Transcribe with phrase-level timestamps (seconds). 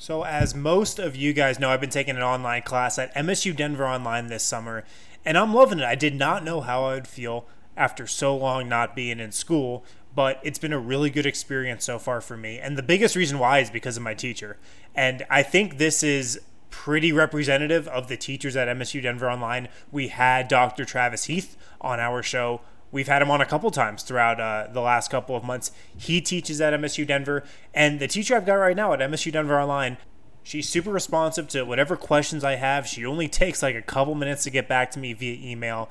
[0.00, 3.54] So, as most of you guys know, I've been taking an online class at MSU
[3.54, 4.82] Denver Online this summer,
[5.26, 5.84] and I'm loving it.
[5.84, 7.44] I did not know how I would feel
[7.76, 9.84] after so long not being in school,
[10.14, 12.58] but it's been a really good experience so far for me.
[12.58, 14.56] And the biggest reason why is because of my teacher.
[14.94, 16.40] And I think this is
[16.70, 19.68] pretty representative of the teachers at MSU Denver Online.
[19.92, 20.86] We had Dr.
[20.86, 22.62] Travis Heath on our show
[22.92, 25.70] We've had him on a couple times throughout uh, the last couple of months.
[25.96, 29.60] He teaches at MSU Denver, and the teacher I've got right now at MSU Denver
[29.60, 29.96] Online,
[30.42, 32.86] she's super responsive to whatever questions I have.
[32.86, 35.88] She only takes like a couple minutes to get back to me via email.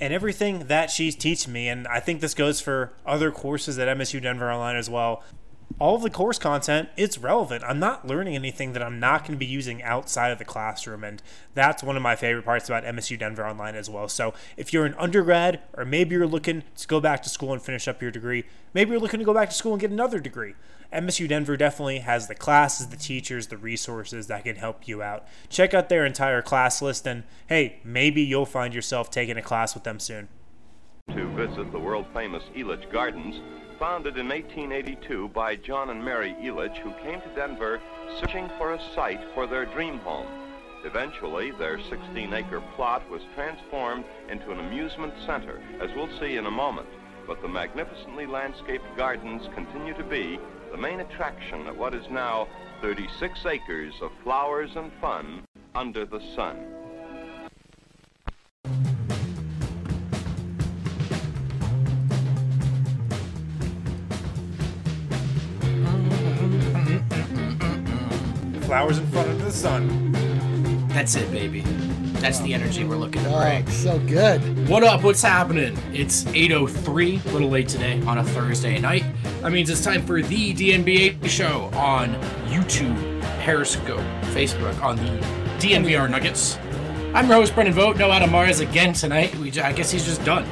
[0.00, 3.96] And everything that she's teaching me, and I think this goes for other courses at
[3.96, 5.22] MSU Denver Online as well
[5.80, 7.64] all of the course content it's relevant.
[7.64, 11.02] I'm not learning anything that i'm not going to be using outside of the classroom
[11.02, 11.22] and
[11.54, 14.08] that's one of my favorite parts about msu denver online as well.
[14.08, 17.60] So if you're an undergrad or maybe you're looking to go back to school and
[17.60, 20.20] finish up your degree maybe you're looking to go back to school and get another
[20.20, 20.54] degree.
[20.92, 25.26] Msu denver definitely has the classes the teachers the resources that can help you out.
[25.48, 29.74] Check out their entire class list and hey maybe you'll find yourself taking a class
[29.74, 30.28] with them soon.
[31.10, 33.40] To visit the world famous Elitch Gardens
[33.78, 37.80] founded in 1882 by John and Mary Elitch, who came to Denver
[38.20, 40.26] searching for a site for their dream home.
[40.84, 46.50] Eventually, their 16-acre plot was transformed into an amusement center, as we'll see in a
[46.50, 46.88] moment.
[47.26, 50.38] But the magnificently landscaped gardens continue to be
[50.70, 52.48] the main attraction of what is now
[52.82, 56.74] 36 acres of flowers and fun under the sun.
[68.66, 70.12] Flowers in front of the sun.
[70.88, 71.60] That's it, baby.
[72.20, 73.68] That's the energy we're looking to Oh, bring.
[73.68, 74.68] so good.
[74.68, 75.02] What up?
[75.02, 75.76] What's happening?
[75.92, 79.04] It's 8:03, a little late today on a Thursday night.
[79.42, 82.14] That means it's time for the DNBA show on
[82.48, 82.96] YouTube,
[83.40, 84.00] Periscope,
[84.32, 85.20] Facebook, on the
[85.58, 86.58] DNVR Nuggets.
[87.12, 87.98] I'm your host Brendan Vogt.
[87.98, 89.34] No Adam Mares again tonight.
[89.36, 90.46] We, j- I guess he's just done.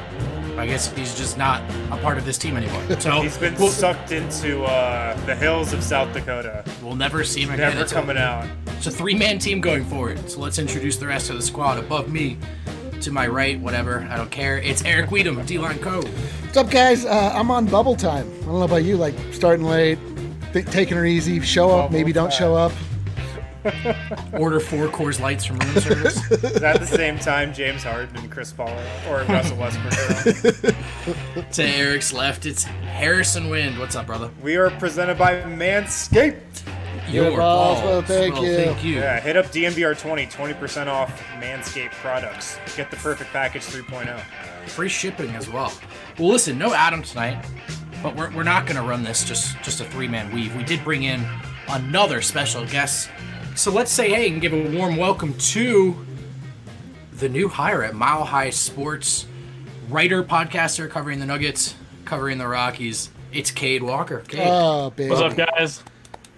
[0.57, 1.61] I guess he's just not
[1.91, 2.81] a part of this team anymore.
[2.99, 6.63] So He's been we'll, sucked into uh, the hills of South Dakota.
[6.81, 7.75] we'll never see him again.
[7.75, 8.47] Never coming out.
[8.77, 10.29] It's a three-man team going forward.
[10.29, 11.79] So let's introduce the rest of the squad.
[11.79, 12.37] Above me,
[13.01, 14.57] to my right, whatever, I don't care.
[14.59, 16.01] It's Eric Weedham, D-Line Co.
[16.01, 17.03] What's up, guys?
[17.05, 18.29] Uh, I'm on bubble time.
[18.41, 19.97] I don't know about you, like starting late,
[20.53, 22.71] th- taking her easy, show up, Bubble maybe don't show up.
[24.33, 26.31] Order four Coors Lights from room service.
[26.31, 29.93] Is that the same time James Harden and Chris Paul or Russell Westbrook
[31.51, 33.79] to Eric's left, it's Harrison Wind.
[33.79, 34.31] What's up, brother?
[34.41, 36.63] We are presented by Manscaped.
[37.09, 38.55] Your balls, well, thank you.
[38.55, 38.95] Thank you.
[38.95, 42.57] Yeah, hit up DNVR 20, 20% off Manscaped products.
[42.75, 43.81] Get the perfect package oh.
[43.81, 44.21] 3.0.
[44.67, 45.71] Free shipping as well.
[46.17, 47.45] Well, listen, no Adam tonight,
[48.01, 50.55] but we're, we're not going to run this just just a three-man weave.
[50.55, 51.25] We did bring in
[51.69, 53.09] another special guest.
[53.55, 56.05] So let's say hey and give a warm welcome to
[57.13, 59.25] the new hire at Mile High Sports,
[59.89, 63.11] writer, podcaster covering the Nuggets, covering the Rockies.
[63.31, 64.19] It's Cade Walker.
[64.27, 65.09] Cade, Oh, baby.
[65.11, 65.83] What's up, guys?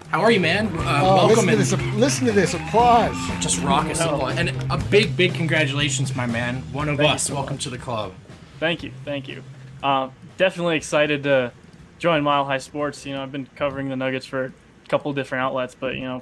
[0.10, 0.68] how are you, man?
[0.68, 3.16] Uh, Oh, welcome listen, to and this, listen to this applause.
[3.40, 4.28] just rock us all.
[4.28, 6.62] And a big, big congratulations, my man.
[6.74, 7.24] One of Thank us.
[7.24, 8.14] so welcome to the club.
[8.60, 9.42] Thank you, thank you.
[9.82, 11.52] Uh, definitely excited to
[11.98, 13.06] join Mile High Sports.
[13.06, 16.22] You know, I've been covering the Nuggets for a couple different outlets, but you know,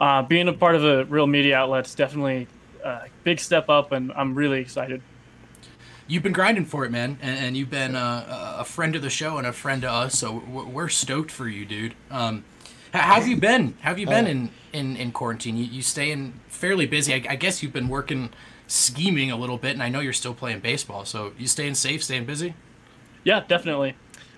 [0.00, 2.48] uh, being a part of a real media outlet is definitely
[2.82, 5.02] a big step up, and I'm really excited.
[6.08, 9.10] You've been grinding for it, man, and, and you've been uh, a friend of the
[9.10, 10.18] show and a friend to us.
[10.18, 11.94] So we're, we're stoked for you, dude.
[12.10, 12.44] Um,
[12.92, 13.76] how have you been?
[13.82, 15.56] How have you been in, in, in quarantine?
[15.56, 17.14] You, you staying fairly busy.
[17.14, 18.30] I, I guess you've been working,
[18.66, 21.04] scheming a little bit, and I know you're still playing baseball.
[21.04, 22.54] So you staying safe, staying busy.
[23.22, 23.94] Yeah, definitely.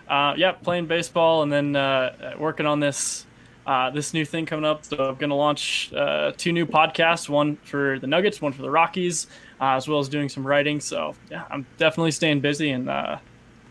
[0.06, 3.24] Uh, yeah, playing baseball and then uh, working on this
[3.66, 4.84] uh, this new thing coming up.
[4.84, 8.62] So I'm going to launch uh, two new podcasts, one for the Nuggets, one for
[8.62, 9.26] the Rockies,
[9.60, 10.80] uh, as well as doing some writing.
[10.80, 13.18] So yeah, I'm definitely staying busy and uh,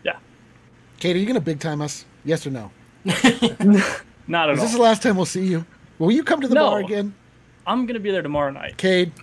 [0.04, 0.16] yeah,
[0.98, 2.04] Cade, are you going to big time us?
[2.24, 2.70] Yes or no?
[3.04, 4.50] not at all.
[4.52, 5.66] Is this the last time we'll see you?
[5.98, 6.70] Will you come to the No.
[6.70, 7.14] bar again?
[7.66, 8.76] I'm going to be there tomorrow night.
[8.76, 9.12] Cade?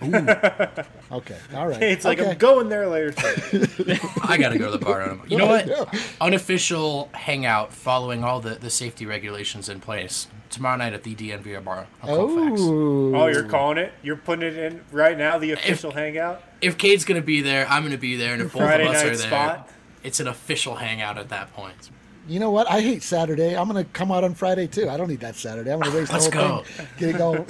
[1.12, 1.82] Okay, all right.
[1.82, 2.30] It's like, okay.
[2.30, 3.12] I'm going there later.
[4.22, 5.18] I gotta go to the bar.
[5.28, 5.92] You know what?
[6.20, 11.64] Unofficial hangout following all the, the safety regulations in place tomorrow night at the DNVR
[11.64, 11.88] bar.
[12.04, 13.92] Oh, oh, you're calling it?
[14.04, 16.44] You're putting it in right now, the official hangout?
[16.60, 19.06] If Cade's gonna be there, I'm gonna be there, and if both of us night
[19.06, 19.68] are there, spot?
[20.04, 21.90] it's an official hangout at that point.
[22.30, 22.70] You know what?
[22.70, 23.56] I hate Saturday.
[23.56, 24.88] I'm going to come out on Friday too.
[24.88, 25.72] I don't need that Saturday.
[25.72, 26.62] I'm going to waste Let's the whole go.
[26.62, 26.86] thing.
[26.96, 27.44] Get it going.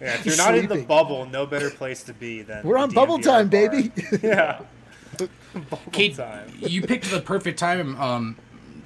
[0.00, 2.90] Yeah, if you're not in the bubble, no better place to be than We're on
[2.90, 3.68] bubble time, bar.
[3.68, 3.92] baby.
[4.22, 4.62] Yeah.
[5.18, 6.50] bubble Cade, time.
[6.58, 8.36] you picked the perfect time um,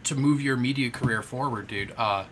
[0.04, 1.92] to move your media career forward, dude.
[1.96, 2.24] Uh,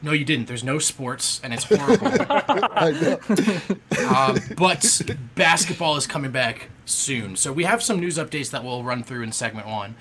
[0.00, 0.46] No, you didn't.
[0.46, 2.06] There's no sports, and it's horrible.
[2.30, 4.08] I know.
[4.08, 5.02] um, but
[5.34, 7.34] basketball is coming back soon.
[7.34, 9.96] So we have some news updates that we'll run through in segment one.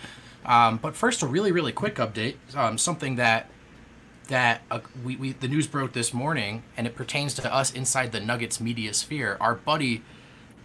[0.50, 2.36] Um, but first, a really, really quick update.
[2.56, 3.50] Um, something that
[4.28, 8.12] that uh, we, we the news broke this morning, and it pertains to us inside
[8.12, 9.38] the Nuggets media sphere.
[9.40, 10.04] Our buddy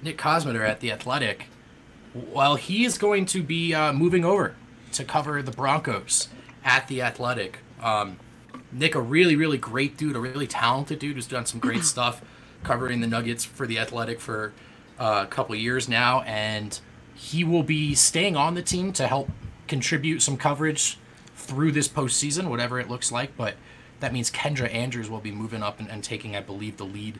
[0.02, 1.48] Nick Kosmider at the Athletic,
[2.14, 4.56] well, he is going to be uh, moving over
[4.92, 6.28] to cover the Broncos
[6.64, 7.58] at the Athletic.
[7.82, 8.18] Um,
[8.72, 12.22] Nick, a really, really great dude, a really talented dude who's done some great stuff
[12.62, 14.54] covering the Nuggets for the Athletic for
[14.98, 16.80] uh, a couple years now, and
[17.14, 19.28] he will be staying on the team to help
[19.68, 20.98] contribute some coverage
[21.36, 23.36] through this postseason, whatever it looks like.
[23.36, 23.54] But
[24.00, 27.18] that means Kendra Andrews will be moving up and, and taking, I believe, the lead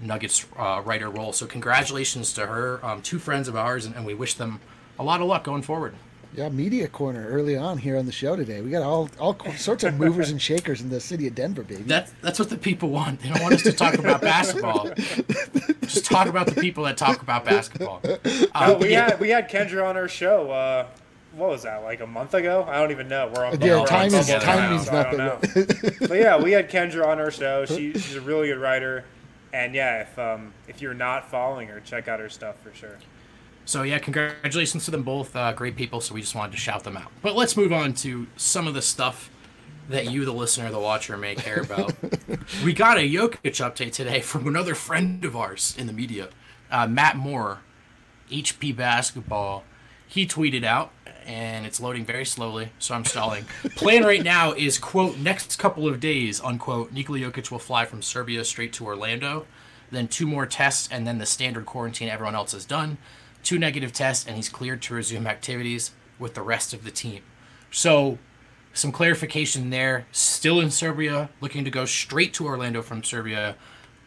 [0.00, 1.32] Nuggets uh, writer role.
[1.32, 4.60] So congratulations to her, um, two friends of ours, and, and we wish them
[4.98, 5.94] a lot of luck going forward.
[6.34, 8.60] Yeah, media corner early on here on the show today.
[8.60, 11.84] We got all all sorts of movers and shakers in the city of Denver, baby.
[11.84, 13.20] That's that's what the people want.
[13.22, 14.90] They don't want us to talk about basketball.
[15.82, 18.00] Just talk about the people that talk about basketball.
[18.04, 18.16] Uh,
[18.54, 20.50] Oh, we yeah, had we had Kendra on our show.
[20.50, 20.86] Uh,
[21.36, 21.82] what was that?
[21.84, 22.64] Like a month ago?
[22.68, 23.30] I don't even know.
[23.34, 23.60] We're on.
[23.60, 25.96] Yeah, we're on time is- time now, means so don't nothing.
[26.08, 27.66] but yeah, we had Kendra on our show.
[27.66, 29.04] She, she's a really good writer,
[29.52, 32.96] and yeah, if um if you're not following her, check out her stuff for sure.
[33.66, 35.34] So yeah, congratulations to them both.
[35.36, 36.00] Uh, great people.
[36.00, 37.10] So we just wanted to shout them out.
[37.20, 39.30] But let's move on to some of the stuff
[39.88, 41.92] that you, the listener, the watcher, may care about.
[42.64, 46.28] we got a Jokic update today from another friend of ours in the media,
[46.70, 47.60] uh, Matt Moore,
[48.30, 49.64] HP Basketball.
[50.08, 50.92] He tweeted out,
[51.26, 53.44] and it's loading very slowly, so I'm stalling.
[53.74, 56.92] Plan right now is quote next couple of days unquote.
[56.92, 59.46] Nikola Jokic will fly from Serbia straight to Orlando,
[59.90, 62.98] then two more tests, and then the standard quarantine everyone else has done.
[63.42, 67.22] Two negative tests, and he's cleared to resume activities with the rest of the team.
[67.70, 68.18] So,
[68.72, 70.06] some clarification there.
[70.12, 73.56] Still in Serbia, looking to go straight to Orlando from Serbia,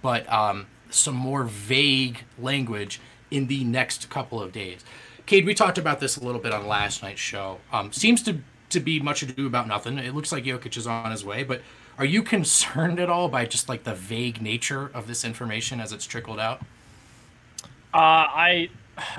[0.01, 2.99] but um, some more vague language
[3.31, 4.83] in the next couple of days.
[5.29, 7.59] Cade, we talked about this a little bit on last night's show.
[7.71, 8.39] Um, seems to
[8.71, 9.99] to be much ado about nothing.
[9.99, 11.61] It looks like Jokic is on his way, but
[11.99, 15.93] are you concerned at all by just like the vague nature of this information as
[15.93, 16.61] it's trickled out?
[17.93, 18.69] Uh, I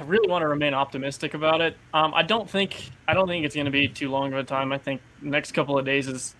[0.05, 1.77] really want to remain optimistic about it.
[1.95, 4.43] Um, I don't think I don't think it's going to be too long of a
[4.43, 4.73] time.
[4.73, 6.35] I think next couple of days is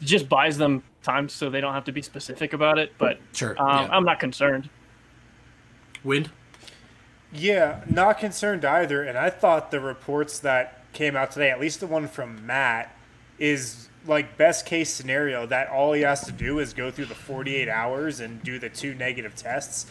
[0.00, 2.92] just buys them time so they don't have to be specific about it.
[2.98, 3.96] But Sure, um, yeah.
[3.96, 4.68] I'm not concerned.
[6.02, 6.28] Wind?
[7.36, 9.02] Yeah, not concerned either.
[9.02, 12.96] And I thought the reports that came out today, at least the one from Matt,
[13.38, 17.14] is like best case scenario that all he has to do is go through the
[17.14, 19.86] 48 hours and do the two negative tests.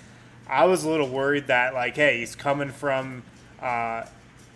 [0.47, 3.23] I was a little worried that like, hey, he's coming from
[3.61, 4.05] uh,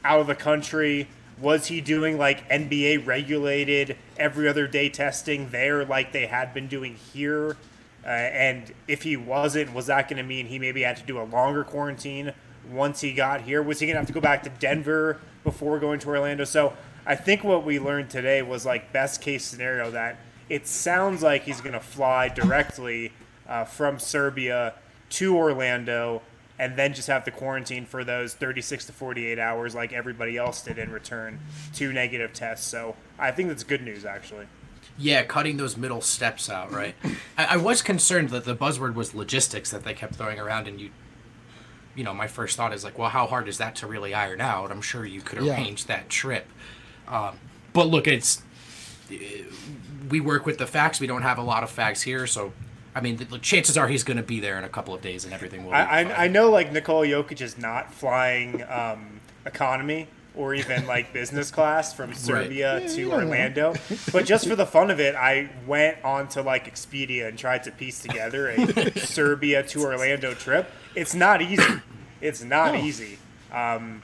[0.04, 1.08] out of the country.
[1.40, 6.68] Was he doing like NBA regulated every other day testing there, like they had been
[6.68, 7.58] doing here?
[8.04, 11.20] Uh, and if he wasn't, was that going to mean he maybe had to do
[11.20, 12.34] a longer quarantine
[12.70, 13.62] once he got here?
[13.62, 16.44] Was he going to have to go back to Denver before going to Orlando?
[16.44, 16.74] So
[17.06, 20.20] I think what we learned today was like best case scenario that
[20.50, 23.12] it sounds like he's going to fly directly
[23.48, 24.74] uh, from Serbia
[25.10, 26.22] to Orlando
[26.60, 30.62] and then just have to quarantine for those 36 to 48 hours like everybody else
[30.62, 31.40] did in return
[31.74, 32.68] two negative tests.
[32.68, 34.46] So I think that's good news actually.
[34.98, 36.94] Yeah, cutting those middle steps out, right?
[37.38, 40.80] I, I was concerned that the buzzword was logistics that they kept throwing around, and
[40.80, 40.90] you,
[42.00, 44.40] you know, my first thought is like, well, how hard is that to really iron
[44.40, 44.72] out?
[44.72, 45.56] I'm sure you could Yeah.
[45.56, 46.48] arrange that trip.
[47.10, 47.38] Um,
[47.74, 48.42] but look, it's
[50.10, 51.02] we work with the facts.
[51.02, 52.54] We don't have a lot of facts here, so
[52.96, 55.02] I mean, the, the chances are he's going to be there in a couple of
[55.02, 55.72] days, and everything will.
[55.72, 56.12] Be I, fine.
[56.14, 61.52] I, I know like Nikola Jokic is not flying um, economy or even like business
[61.52, 63.26] class from Serbia to you don't know.
[63.26, 63.74] Orlando,
[64.14, 67.72] but just for the fun of it, I went onto like Expedia and tried to
[67.72, 70.72] piece together a Serbia to Orlando trip.
[70.96, 71.64] It's not easy.
[72.22, 73.18] It's not easy.
[73.52, 74.02] Um,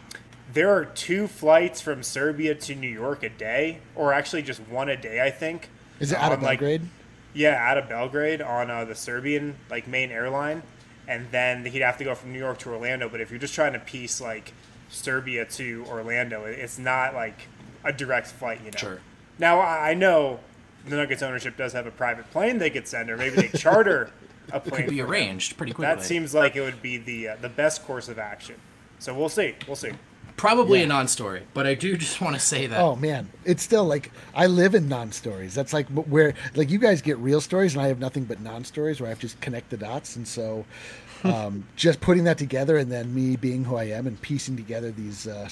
[0.53, 4.89] there are two flights from Serbia to New York a day, or actually just one
[4.89, 5.69] a day, I think.
[5.99, 6.87] Is it out of like, Belgrade?
[7.33, 10.63] yeah, out of Belgrade on uh, the Serbian like main airline,
[11.07, 13.09] and then he'd have to go from New York to Orlando.
[13.09, 14.53] But if you're just trying to piece like
[14.89, 17.47] Serbia to Orlando, it's not like
[17.83, 18.59] a direct flight.
[18.63, 18.77] You know.
[18.77, 18.99] Sure.
[19.39, 20.39] Now I I know
[20.85, 24.11] the Nuggets ownership does have a private plane they could send, or maybe they charter
[24.51, 24.81] a plane.
[24.83, 25.11] could be for him.
[25.11, 25.93] arranged pretty quickly.
[25.95, 28.55] That seems like it would be the uh, the best course of action.
[28.99, 29.55] So we'll see.
[29.67, 29.91] We'll see.
[30.37, 30.85] Probably Yeah.
[30.85, 32.81] a non-story, but I do just want to say that.
[32.81, 35.55] Oh man, it's still like I live in non-stories.
[35.55, 38.99] That's like where like you guys get real stories, and I have nothing but non-stories
[38.99, 40.17] where I have to just connect the dots.
[40.17, 40.65] And so,
[41.23, 44.91] um, just putting that together, and then me being who I am, and piecing together
[44.91, 45.49] these uh,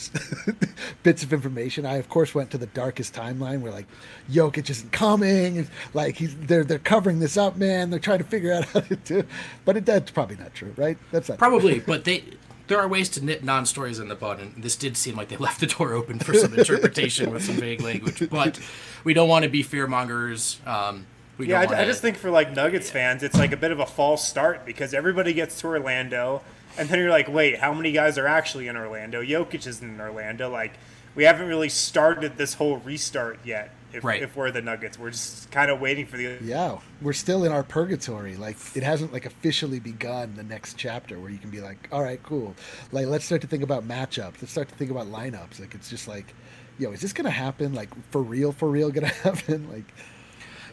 [1.03, 1.85] bits of information.
[1.85, 3.87] I of course went to the darkest timeline where like
[4.29, 7.89] Jokic isn't coming, and like he's they're they're covering this up, man.
[7.89, 9.23] They're trying to figure out how to do,
[9.65, 10.97] but it, that's probably not true, right?
[11.11, 12.23] That's not Probably, but they
[12.67, 15.37] there are ways to knit non-stories in the bud, and this did seem like they
[15.47, 18.29] left the door open for some interpretation with some vague language.
[18.29, 18.59] But
[19.03, 20.59] we don't want to be fear mongers.
[20.65, 21.05] Um,
[21.37, 23.71] we Yeah, I, I wanna- just think for like Nuggets fans, it's like a bit
[23.71, 26.41] of a false start because everybody gets to Orlando,
[26.77, 29.21] and then you're like, wait, how many guys are actually in Orlando?
[29.21, 30.49] Jokic isn't in Orlando.
[30.49, 30.73] Like,
[31.15, 33.71] we haven't really started this whole restart yet.
[33.93, 34.23] If, Right.
[34.23, 36.39] if we're the Nuggets, we're just kind of waiting for the.
[36.41, 38.35] Yeah, we're still in our purgatory.
[38.35, 42.01] Like it hasn't like officially begun the next chapter where you can be like, all
[42.01, 42.55] right, cool.
[42.91, 44.41] Like let's start to think about matchups.
[44.41, 45.59] Let's start to think about lineups.
[45.59, 46.33] Like it's just like,
[46.79, 47.75] yo, is this gonna happen?
[47.75, 49.69] Like for real, for real, gonna happen?
[49.71, 49.93] Like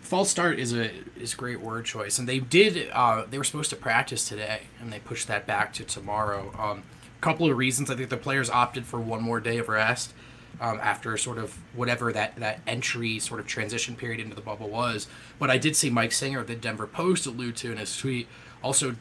[0.00, 2.90] false start is a is a great word choice, and they did.
[2.92, 6.52] Uh, they were supposed to practice today, and they pushed that back to tomorrow.
[6.59, 6.83] Um,
[7.21, 7.90] couple of reasons.
[7.90, 10.14] I think the players opted for one more day of rest
[10.61, 14.69] um, after sort of whatever that that entry sort of transition period into the bubble
[14.69, 15.07] was.
[15.38, 18.28] But I did see Mike Singer of the Denver Post allude to in his tweet.
[18.62, 18.97] Also,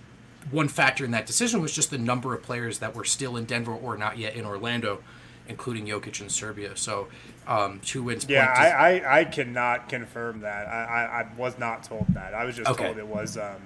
[0.51, 3.45] one factor in that decision was just the number of players that were still in
[3.45, 5.01] Denver or not yet in Orlando,
[5.49, 6.77] including Jokic and Serbia.
[6.77, 7.07] So,
[7.47, 8.25] um, two wins.
[8.29, 10.67] Yeah, point I, I, I cannot confirm that.
[10.67, 12.33] I, I, I was not told that.
[12.33, 12.85] I was just Okay.
[12.85, 13.61] told it was um,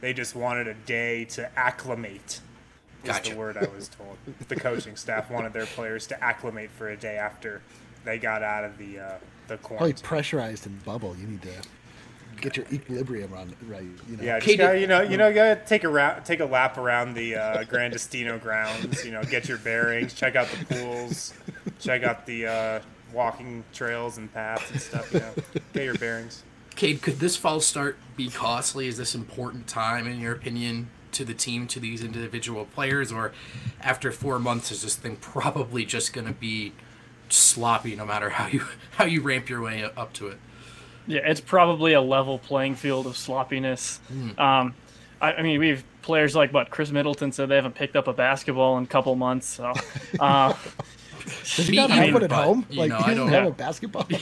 [0.00, 2.40] they just wanted a day to acclimate.
[3.04, 3.30] Is Gotcha.
[3.30, 4.16] the word I was told.
[4.48, 7.62] The coaching staff wanted their players to acclimate for a day after
[8.04, 11.16] they got out of the uh, the probably pressurized and bubble.
[11.16, 11.52] You need to
[12.40, 13.82] get your equilibrium on right.
[14.08, 14.22] You know.
[14.22, 16.78] Yeah, just Katie- gotta, you know, you know, gotta take a ra- take a lap
[16.78, 19.04] around the uh, Gran Destino grounds.
[19.04, 21.34] You know, get your bearings, check out the pools,
[21.78, 22.80] check out the uh,
[23.12, 25.12] walking trails and paths and stuff.
[25.12, 25.32] You know,
[25.72, 26.44] get your bearings.
[26.74, 28.86] Cade, could this false start be costly?
[28.86, 33.32] Is this important time, in your opinion, to the team, to these individual players, or
[33.80, 36.72] after four months, is this thing probably just going to be
[37.28, 40.38] sloppy, no matter how you how you ramp your way up to it?
[41.08, 43.98] Yeah, it's probably a level playing field of sloppiness.
[44.38, 44.74] Um,
[45.20, 48.06] I, I mean, we have players like what Khris Middleton said they haven't picked up
[48.08, 49.46] a basketball in a couple months.
[49.46, 49.72] So,
[50.20, 50.54] uh,
[51.56, 52.66] Does he not have either, one at but, home?
[52.70, 53.48] Like know, he doesn't don't- have Yeah.
[53.48, 54.06] a basketball.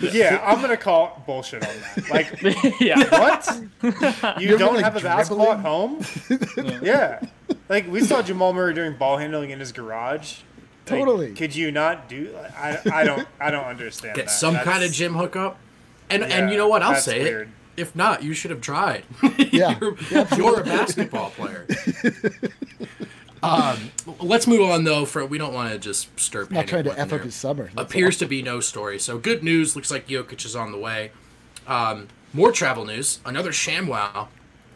[0.00, 2.10] Yeah, I'm gonna call bullshit on that.
[2.10, 2.40] Like,
[2.80, 4.40] yeah, what?
[4.42, 6.72] You ever, don't like, have a basketball at dribbling?
[6.72, 6.82] home?
[6.82, 7.20] yeah.
[7.68, 10.38] Like we saw Jamal Murray doing ball handling in his garage.
[10.86, 11.32] Like, Totally.
[11.34, 12.34] Could you not do?
[12.58, 14.16] I, I don't I don't understand.
[14.16, 14.32] Get that.
[14.32, 15.58] some kind of gym hookup,
[16.10, 16.82] and and you know what?
[16.82, 17.48] I'll say weird.
[17.48, 17.80] it.
[17.80, 19.04] If not, you should have tried.
[19.52, 19.78] Yeah.
[19.80, 19.96] you're,
[20.36, 21.66] you're a basketball player.
[23.42, 25.04] um, let's move on though.
[25.04, 26.42] For we don't want to just stir.
[26.42, 27.70] not panic trying to f up his summer.
[27.74, 28.98] That's appears to be no story.
[28.98, 29.76] So good news.
[29.76, 31.12] Looks like Jokic is on the way.
[31.66, 33.20] Um, more travel news.
[33.24, 34.28] Another ShamWow.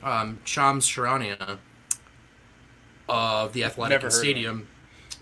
[0.02, 1.58] Um, Shams Charania
[3.08, 4.68] of the Athletic Never and Stadium.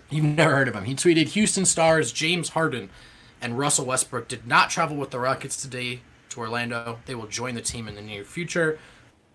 [0.09, 0.85] You've never heard of him.
[0.85, 2.89] He tweeted Houston stars James Harden
[3.41, 6.99] and Russell Westbrook did not travel with the Rockets today to Orlando.
[7.05, 8.79] They will join the team in the near future.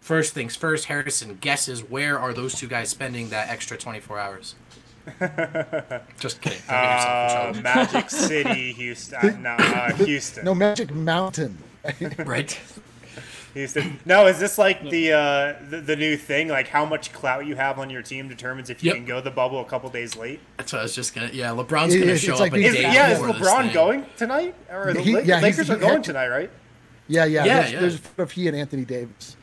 [0.00, 4.54] First things first, Harrison guesses where are those two guys spending that extra 24 hours?
[6.18, 6.58] Just kidding.
[6.66, 7.60] Don't get yourself Uh.
[7.62, 9.42] Magic City, Houston.
[9.42, 10.44] No, uh, Houston.
[10.44, 11.58] No Magic Mountain.
[12.18, 12.58] right?
[13.54, 13.98] Houston.
[14.04, 16.48] No, is this like the, uh, the the new thing?
[16.48, 18.96] Like how much clout you have on your team determines if you Yep.
[18.96, 20.40] can go the bubble a couple days late.
[20.56, 21.30] That's what I was just gonna.
[21.32, 24.54] Yeah, LeBron's gonna it's show like up a Is, yeah, is LeBron going tonight?
[24.70, 26.50] Or the He- Lak- yeah, he's- Lakers are he- going tonight, right?
[27.08, 27.44] Yeah, yeah.
[27.44, 27.80] Yeah, there's, yeah.
[27.80, 29.36] there's a photo of he and Anthony Davis.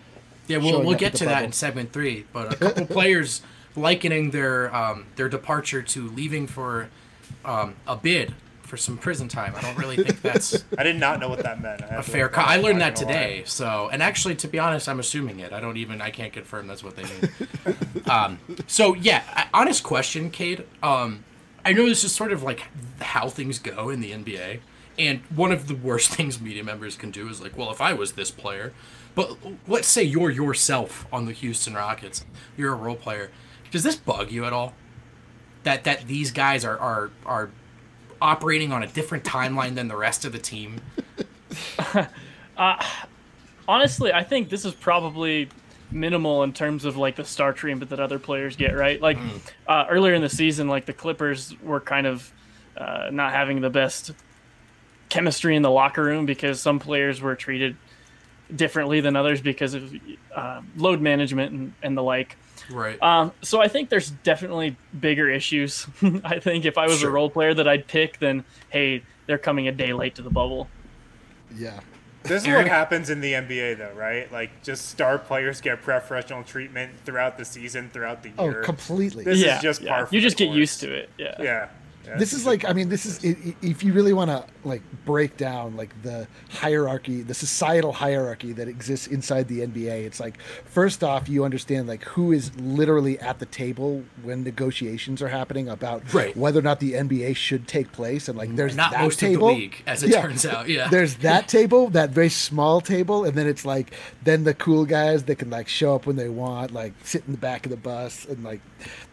[0.47, 2.25] Yeah, we'll, we'll get at the to that in segment three.
[2.31, 3.41] But a couple players
[3.75, 6.87] likening their um, their departure to leaving for
[7.43, 8.33] um, a bid
[8.67, 9.53] for some prison time.
[9.55, 11.81] I don't really think that's I did not know what that meant.
[11.81, 12.27] I a fair.
[12.27, 13.13] Co- I learned that gonna lie.
[13.13, 13.43] today.
[13.45, 15.53] So, and actually, to be honest, I'm assuming it.
[15.53, 16.01] I don't even.
[16.01, 17.77] I can't confirm that's what they mean.
[18.09, 20.65] um, so yeah, honest question, Cade.
[20.83, 21.24] Um,
[21.63, 22.63] I know this is sort of like
[23.00, 24.59] how things go in the NBA,
[25.00, 27.93] and one of the worst things media members can do is like, well, if I
[27.93, 28.74] was this player,
[29.15, 32.25] but let's say you're yourself on the Houston Rockets,
[32.57, 33.31] you're a role player.
[33.71, 34.74] Does this bug you at all?
[35.63, 37.50] That that these guys are are are
[38.21, 40.81] operating on a different timeline than the rest of the team.
[43.67, 45.50] honestly, I think this is probably
[45.91, 48.75] minimal in terms of like the star treatment that other players get.
[48.75, 49.17] Right, like
[49.67, 52.31] uh, earlier in the season, like the Clippers were kind of
[52.75, 54.12] uh, not having the best
[55.09, 57.75] chemistry in the locker room because some players were treated
[58.53, 59.93] differently than others because of
[60.36, 62.38] uh, load management and, and the like.
[62.71, 63.01] Right.
[63.01, 65.88] Um, so I think there's definitely bigger issues.
[66.24, 67.09] I think if I was Sure.
[67.09, 70.29] a role player that I'd pick, then hey, they're coming a day late to the
[70.29, 70.67] bubble.
[71.55, 71.79] Yeah.
[72.24, 74.29] This is what happens in the NBA, though, right?
[74.33, 78.59] Like, just star players get preferential treatment throughout the season, throughout the year.
[78.59, 79.24] Oh, completely.
[79.24, 79.89] This is yeah, just yeah.
[79.95, 80.57] par for You just get course.
[80.57, 81.09] used to it.
[81.17, 81.36] Yeah.
[81.39, 81.69] Yeah.
[82.05, 84.43] yeah this is like i mean this is i- i- if you really want to
[84.67, 90.19] like break down like the hierarchy the societal hierarchy that exists inside the nba it's
[90.19, 95.27] like first off you understand like who is literally at the table when negotiations are
[95.29, 96.36] happening about Right.
[96.36, 99.50] whether or not the nba should take place and like there's Not that most table
[99.50, 100.67] of the league, as it turns out.
[100.67, 100.88] Yeah.
[100.91, 103.93] there's that table that very small table and then it's like
[104.24, 107.31] then the cool guys that can like show up when they want like sit in
[107.33, 108.62] the back of the bus and like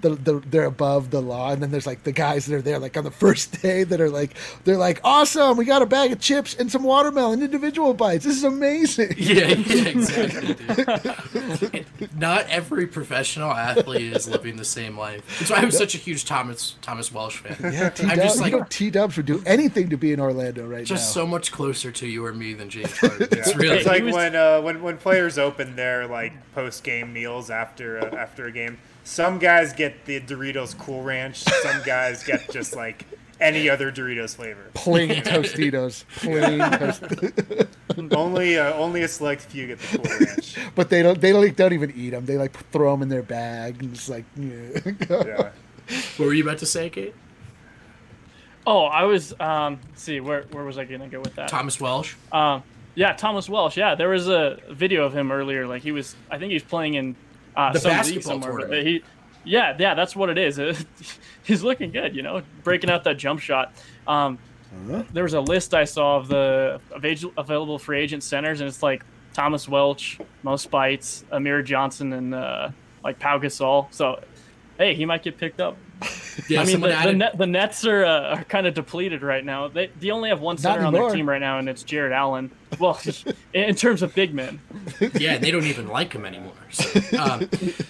[0.00, 2.78] the, the they're above the law and then there's like the guys that are there
[2.78, 4.34] like on the first day that are like
[4.64, 8.36] they're like awesome we got a bag of chips and some watermelon individual bites this
[8.36, 10.54] is amazing Yeah, yeah, exactly.
[10.54, 11.86] dude.
[12.18, 15.22] Not every professional athlete is living the same life.
[15.38, 17.72] That's why I'm such a huge Thomas Thomas Welsh fan.
[17.72, 20.20] yeah T I'm just like you know T Dubs would do anything to be in
[20.20, 23.28] Orlando right just now so much closer to you or me than James Harden.
[23.32, 27.12] It's really It's like was- when uh, when when players open their like post game
[27.12, 28.78] meals after uh, after a game.
[29.06, 31.38] Some guys get the Doritos Cool Ranch.
[31.42, 33.04] Some guys get just like
[33.44, 34.70] any other Doritos flavor.
[34.74, 38.16] plain Tostitos plain Tostitos.
[38.16, 40.56] only uh, only a select few get the Cool Ranch.
[40.74, 43.22] but they don't they like don't even eat them they like throw them in their
[43.22, 44.80] bag and it's like yeah.
[45.08, 45.50] Yeah.
[46.16, 47.14] what were you about to say, Cade?
[48.66, 49.34] Oh, I was.
[49.38, 51.48] Um, let's see, where where was I gonna go with that?
[51.48, 52.14] Thomas Welsh.
[52.32, 52.62] Um,
[52.94, 53.76] yeah, Thomas Welsh.
[53.76, 55.66] Yeah, there was a video of him earlier.
[55.66, 57.16] Like he was, I think he was playing in
[57.56, 58.68] uh, The some league basketball somewhere.
[58.68, 59.02] But he,
[59.44, 60.58] yeah, yeah, that's what it is.
[61.46, 63.72] He's looking good, you know, breaking out that jump shot.
[64.06, 64.38] Um,
[65.12, 68.68] there was a list I saw of the of age, available free agent centers, and
[68.68, 72.70] it's like Thomas Welsh, Mo Speights, Amir Johnson, and uh,
[73.04, 73.86] like Pau Gasol.
[73.92, 74.20] So,
[74.78, 75.76] hey, he might get picked up.
[76.48, 79.22] Yeah, I mean, someone the, the, net, the Nets are, uh, are kind of depleted
[79.22, 79.68] right now.
[79.68, 82.50] They, they only have one center on their team right now, and it's Jarrett Allen.
[82.78, 82.98] Well,
[83.52, 84.60] in terms of big men.
[85.14, 86.52] yeah, they don't even like him anymore.
[86.70, 87.48] So, um,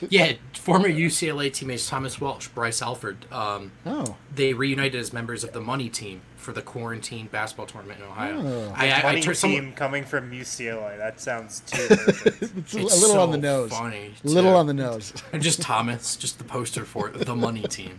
[0.08, 5.52] yeah, former UCLA teammates Thomas Welsh, Bryce Alford, um, oh they reunited as members of
[5.52, 8.42] the Money Team for the quarantine basketball tournament in Ohio.
[8.44, 8.72] Oh.
[8.76, 10.98] I, I, I Funny team someone, coming from UCLA.
[10.98, 12.42] That sounds too perfect.
[12.42, 15.62] it's a, It's little on the nose funny, a little on the nose and just
[15.62, 17.98] Thomas, just the poster for it, the Money Team.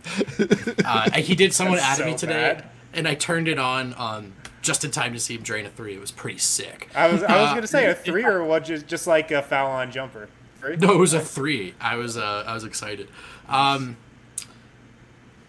[0.84, 1.54] Uh, he did.
[1.54, 2.65] Someone That's added me today, bad.
[2.93, 4.34] and I turned it on um,
[4.65, 5.93] just in time to see him drain a three.
[5.95, 6.89] It was pretty sick.
[6.95, 8.65] I was I was Uh, gonna say a three or what?
[8.65, 10.28] Just just like a foul on jumper.
[10.60, 10.75] Three?
[10.78, 11.73] No, it was a three.
[11.80, 13.08] I was uh, I was excited.
[13.47, 13.97] Um,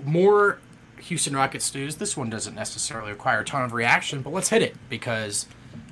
[0.05, 0.59] more
[1.01, 1.97] Houston Rockets news.
[1.97, 5.47] This one doesn't necessarily require a ton of reaction, but let's hit it because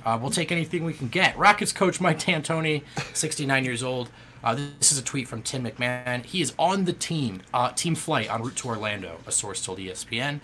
[0.04, 1.36] uh, we'll take anything we can get.
[1.38, 2.82] Rockets coach Mike D'Antoni,
[3.14, 4.10] 69 years old.
[4.42, 6.22] Uh, this is a tweet from Tim McMahon.
[6.24, 9.20] He is on the team, uh, team flight en route to Orlando.
[9.26, 10.40] A source told ESPN.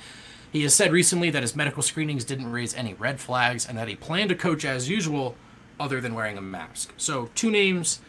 [0.52, 3.88] He has said recently that his medical screenings didn't raise any red flags and that
[3.88, 5.36] he planned to coach as usual,
[5.78, 6.92] other than wearing a mask.
[6.96, 8.00] So two names.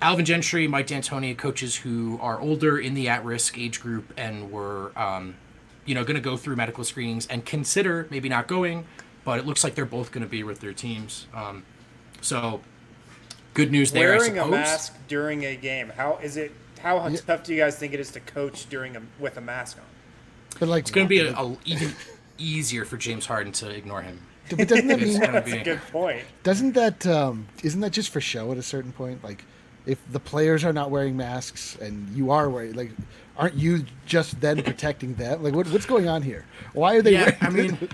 [0.00, 4.92] Alvin Gentry, Mike D'Antoni, coaches who are older in the at-risk age group and were,
[4.96, 5.34] um,
[5.86, 8.86] you know, going to go through medical screenings and consider maybe not going,
[9.24, 11.26] but it looks like they're both going to be with their teams.
[11.34, 11.64] Um,
[12.20, 12.60] so,
[13.54, 14.14] good news there.
[14.14, 15.88] I Wearing a mask during a game.
[15.96, 16.52] How is it?
[16.80, 19.78] How tough do you guys think it is to coach during a with a mask
[19.78, 19.84] on?
[20.58, 21.92] But like It's going to be a, a, even
[22.38, 24.20] easier for James Harden to ignore him.
[24.50, 25.58] but doesn't that mean That's be.
[25.58, 26.22] a good point.
[26.42, 29.22] Doesn't that um, isn't that just for show at a certain point?
[29.24, 29.44] Like,
[29.86, 32.90] if the players are not wearing masks and you are wearing, like,
[33.36, 35.42] aren't you just then protecting them?
[35.42, 36.44] Like, what, what's going on here?
[36.74, 37.12] Why are they?
[37.12, 37.88] yeah, wearing I mean,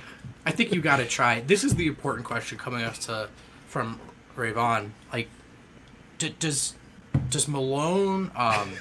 [0.46, 1.40] I think you got to try.
[1.40, 3.29] This is the important question coming us to
[3.68, 4.00] from
[4.37, 4.90] Rayvon.
[5.12, 5.29] Like,
[6.18, 6.74] d- does
[7.31, 8.72] does Malone um,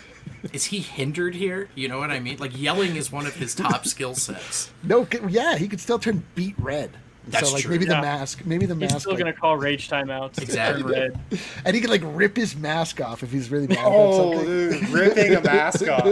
[0.51, 1.69] is he hindered here?
[1.75, 2.37] You know what I mean?
[2.37, 4.71] Like yelling is one of his top skill sets.
[4.83, 6.91] no, yeah, he could still turn beet red.
[7.25, 7.71] That's so like true.
[7.71, 10.41] maybe the mask, maybe the He's mask, He's still like- gonna call rage timeouts.
[10.41, 10.83] Exactly.
[10.91, 11.17] Red.
[11.65, 14.79] and he could like rip his mask off if he's really mad Oh, about something.
[14.81, 16.03] dude, ripping a mask off.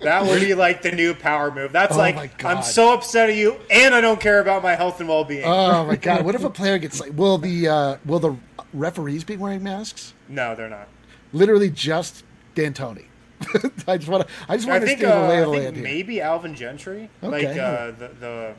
[0.00, 1.70] That would be like the new power move.
[1.70, 2.44] That's Oh like.
[2.44, 5.44] I'm so upset at you, and I don't care about my health and well-being.
[5.44, 6.24] Oh my god!
[6.24, 7.12] What if a player gets like?
[7.14, 8.34] Will the uh, will the
[8.72, 10.12] referees be wearing masks?
[10.28, 10.88] no, they're not.
[11.32, 12.24] Literally just
[12.56, 13.04] D'Antoni.
[13.86, 14.34] I just want to.
[14.48, 15.84] I just want to think, understand uh, the lay of the think land here.
[15.84, 18.54] maybe Alvin Gentry, like uh, the the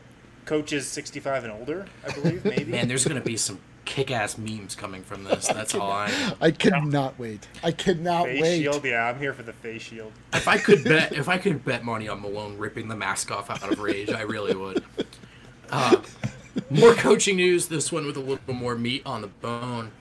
[0.45, 2.43] coaches 65 and older, I believe.
[2.45, 2.71] Maybe.
[2.71, 5.47] Man, there's gonna be some kick-ass memes coming from this.
[5.53, 6.33] That's all I know.
[6.41, 7.47] I cannot wait.
[7.63, 8.59] I cannot face wait.
[8.59, 8.83] shield.
[8.83, 10.11] Yeah, I'm here for the face shield.
[10.33, 13.49] If I could bet, if I could bet money on Malone ripping the mask off
[13.49, 14.83] out of rage, I really would.
[15.69, 16.01] Uh,
[16.69, 17.67] more coaching news.
[17.67, 19.91] This one with a little more meat on the bone.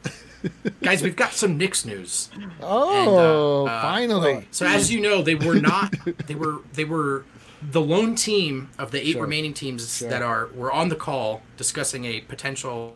[0.83, 2.31] Guys, we've got some Knicks news.
[2.61, 4.47] Oh, And, uh, uh, finally.
[4.51, 5.95] So as you know, they were not.
[6.27, 6.59] They were.
[6.75, 7.25] They were
[7.63, 9.23] the lone team of the eight Sure.
[9.23, 10.11] remaining teams Sure.
[10.11, 12.95] that are were on the call discussing a potential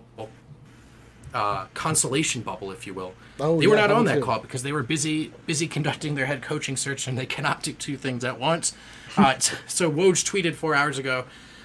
[1.32, 3.14] uh, consolation bubble, if you will.
[3.38, 4.20] Oh, they were yeah, not on that too.
[4.22, 7.72] call because they were busy busy conducting their head coaching search, and they cannot do
[7.72, 8.72] two things at once.
[9.16, 11.24] Uh, t- so Woj tweeted four hours ago.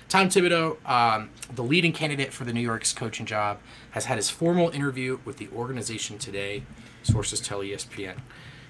[0.10, 3.60] Tom Thibodeau, um, the leading candidate for the New York's coaching job,
[3.96, 6.64] has had his formal interview with the organization today.
[7.02, 8.18] Sources tell ESPN.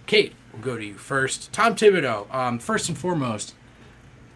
[0.05, 1.51] Cade, we'll go to you first.
[1.51, 3.55] Tom Thibodeau, um, first and foremost,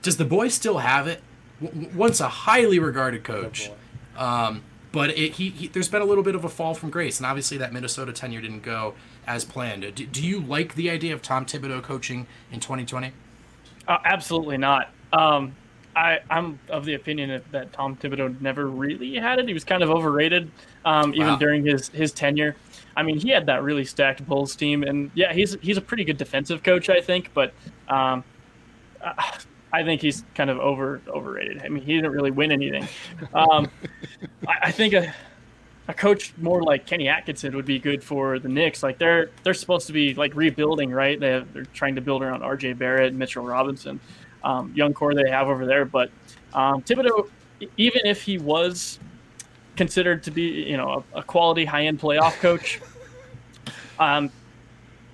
[0.01, 1.21] does the boy still have it?
[1.61, 3.69] W- w- once a highly regarded coach,
[4.17, 7.19] um, but it, he, he, there's been a little bit of a fall from grace,
[7.19, 8.95] and obviously that Minnesota tenure didn't go
[9.27, 9.81] as planned.
[9.93, 13.11] Do, do you like the idea of Tom Thibodeau coaching in 2020?
[13.87, 14.91] Uh, absolutely not.
[15.13, 15.55] Um,
[15.95, 19.47] I, I'm of the opinion that, that Tom Thibodeau never really had it.
[19.47, 20.49] He was kind of overrated,
[20.85, 21.35] um, even Wow.
[21.37, 22.55] during his, his tenure.
[22.95, 26.03] I mean, he had that really stacked Bulls team, and yeah, he's he's a pretty
[26.03, 27.31] good defensive coach, I think.
[27.33, 27.53] But
[27.87, 28.23] um,
[29.03, 29.37] I-
[29.71, 31.61] I think he's kind of over overrated.
[31.63, 32.87] I mean, he didn't really win anything.
[33.35, 33.69] Um,
[34.47, 35.13] I, I think a,
[35.87, 38.81] a coach more like Kenny Atkinson would be good for the Knicks.
[38.81, 41.19] Like they're they're supposed to be like rebuilding, right?
[41.19, 42.73] They have, they're trying to build around R.J.
[42.73, 43.99] Barrett, and Mitchell Robinson,
[44.43, 45.85] um, young core they have over there.
[45.85, 46.11] But
[46.53, 47.29] um, Thibodeau,
[47.77, 48.99] even if he was
[49.75, 52.79] considered to be, you know, a, a quality high end playoff coach,
[53.99, 54.31] um,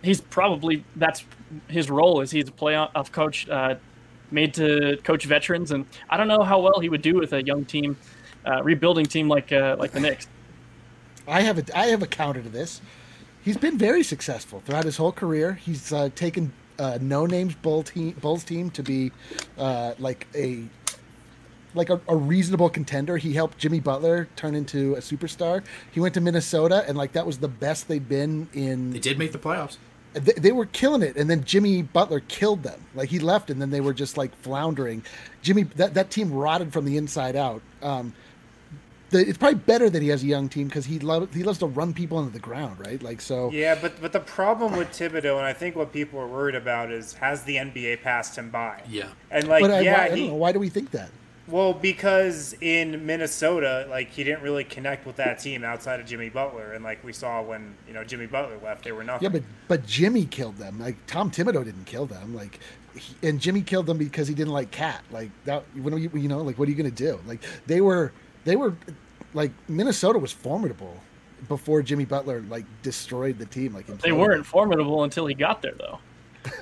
[0.02, 1.26] he's probably that's
[1.68, 3.76] his role is he's a playoff coach uh,
[4.32, 7.44] made to coach veterans, and I don't know how well he would do with a
[7.44, 7.98] young team,
[8.46, 10.28] uh, rebuilding team like uh, like the Knicks.
[11.28, 12.82] I have a I have a counter to this.
[13.44, 15.54] He's been very successful throughout his whole career.
[15.54, 19.12] He's uh, taken uh, no names Bull team, Bulls team to be
[19.58, 20.64] uh, like a
[21.74, 23.18] like a, a reasonable contender.
[23.18, 25.64] He helped Jimmy Butler turn into a superstar.
[25.92, 29.18] He went to Minnesota and like that was the best they'd been in They did
[29.20, 29.78] make the playoffs.
[30.14, 33.62] they, they were killing it and then jimmy butler killed them like he left and
[33.62, 35.04] then they were just like floundering
[35.42, 38.14] jimmy that, that team rotted from the inside out um,
[39.10, 41.60] the, it's probably better that he has a young team because he loves he loves
[41.60, 44.90] to run people into the ground right like so Yeah, but but the problem with
[44.90, 48.50] Thibodeau, and I think what people are worried about is has the NBA passed him
[48.50, 48.82] by?
[48.90, 49.10] Yeah.
[49.32, 51.10] And like, but I, yeah, why, I he, don't know why do we think that
[51.48, 56.30] well, because in Minnesota, like he didn't really connect with that team outside of Jimmy
[56.30, 59.26] Butler, and like we saw when you know Jimmy Butler left, they were nothing.
[59.26, 62.60] yeah but but jimmy killed them like tom thibodeau didn't kill them like
[62.96, 66.28] he, and jimmy killed them because he didn't like cat like that when you, you
[66.28, 68.12] know like what are you gonna do like they were
[68.46, 68.74] they were
[69.34, 70.96] like minnesota was formidable
[71.50, 75.74] before jimmy butler like destroyed the team like They weren't formidable until he got there,
[75.78, 76.00] though.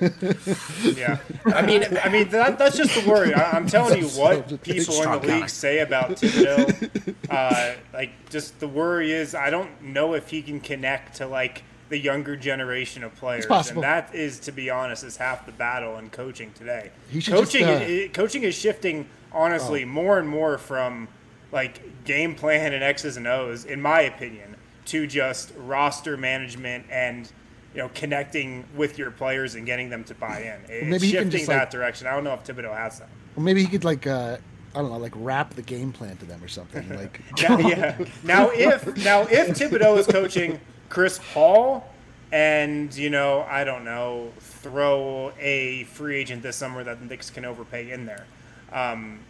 [0.82, 3.34] Yeah, I mean, I mean that, that's just the worry.
[3.34, 7.14] I, I'm telling you what people in the league say about Thibodeau.
[7.30, 11.64] Uh, like, just the worry is I don't know if he can connect to like
[11.90, 13.82] the younger generation of players, possible.
[13.82, 16.90] and that is, to be honest, is half the battle in coaching today.
[17.10, 21.08] He should just, uh, i- coaching is shifting honestly more and more from
[21.54, 27.30] like game plan and X's and O's, in my opinion, to just roster management and
[27.72, 30.60] you know connecting with your players and getting them to buy in.
[30.68, 32.06] It's maybe shifting just, that like- direction.
[32.08, 33.08] I don't know if Thibodeau has that.
[33.36, 34.36] Or maybe he could like uh
[34.74, 36.88] I don't know, like wrap the game plan to them or something.
[36.94, 38.04] Like Now, yeah.
[38.24, 41.88] Now if now if Thibodeau is coaching Chris Paul
[42.32, 47.30] and you know I don't know throw a free agent this summer that the Knicks
[47.30, 48.26] can overpay in there,
[48.72, 49.20] um,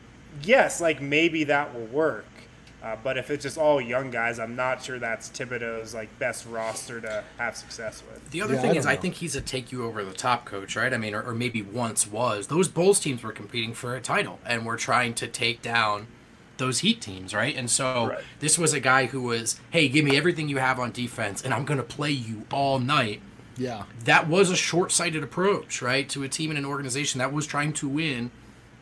[0.42, 2.49] yes, like maybe that will work.
[2.83, 6.44] Uh, but if it's just all young guys, I'm not sure that's Thibodeau's like best
[6.47, 8.23] roster to have success with.
[8.31, 10.44] The other Yeah, thing don't is, I think he's a take you over the top
[10.47, 10.92] coach, right?
[10.92, 12.49] I mean, or, or maybe once was.
[12.49, 16.09] Those Bulls teams were competing for a title and were trying to take down
[16.57, 17.55] those Heat teams, right?
[17.57, 18.25] And so Right.
[18.40, 21.53] this was a guy who was, hey, give me everything you have on defense, and
[21.53, 23.23] I'm going to play you all night.
[23.57, 23.85] yeah.
[24.05, 26.09] That was a short sighted approach, right?
[26.11, 28.33] To a team and an organization that was trying to win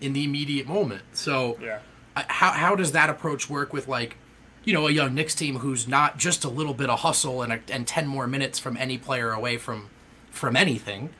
[0.02, 1.02] in the immediate moment.
[1.12, 1.78] So, Yeah.
[2.16, 4.16] I- how, how does that approach work with like
[4.64, 7.52] you know a young Knicks team who's not just a little bit of hustle and
[7.54, 9.88] a, and 10 more minutes from any player away from
[10.30, 11.10] from anything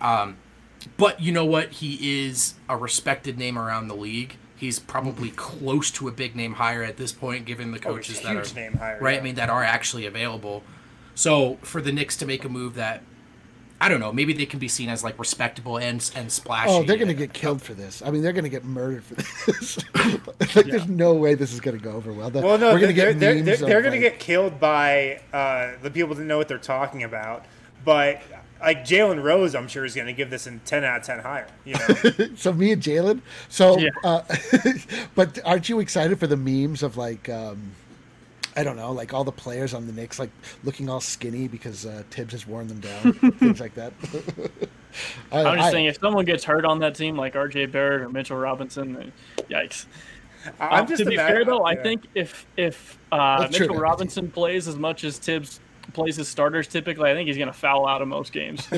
[0.00, 0.36] um,
[0.96, 5.90] but you know what he is a respected name around the league he's probably close
[5.90, 8.54] to a big name hire at this point given the Oh, coaches a that are
[8.54, 9.20] name hire, right yeah.
[9.20, 10.62] I mean that are actually available
[11.16, 13.02] so for the Knicks to make a move that
[13.84, 16.82] I don't know maybe they can be seen as like respectable and and splashy Oh,
[16.84, 18.00] they're gonna get killed for this.
[18.00, 19.14] I mean, they're gonna get murdered for
[19.52, 19.78] this.
[20.56, 22.30] like, there's no way this is gonna go over well.
[22.30, 24.20] The- Well, no, we're gonna they're, get they're, memes they're, they're going to like- get
[24.20, 27.44] killed by uh, the people that know what they're talking about.
[27.84, 28.22] But
[28.60, 31.18] like Jalen Rose, I'm sure is going to give this a 10 out of 10
[31.18, 31.48] higher.
[31.64, 33.20] You know, So me and Jalen.
[33.48, 33.90] So, Yeah.
[34.04, 34.22] uh,
[35.16, 37.72] but aren't you excited for the memes of like, um,
[38.56, 40.30] I don't know, like all the players on the Knicks like
[40.64, 43.92] looking all skinny because uh, Thibs has worn them down, things like that.
[45.32, 47.66] I, I'm just I- saying, if someone gets hurt on that team, like R.J.
[47.66, 49.12] Barrett or Mitchell Robinson, then
[49.48, 49.86] yikes.
[50.60, 53.68] I'm Um, just to be ima- fair, though, I think if if uh, That's true,
[53.68, 53.80] Mitchell.
[53.80, 55.60] Robinson plays as much as Thibs
[55.92, 58.66] plays his starters typically, I think he's going to foul out of most games.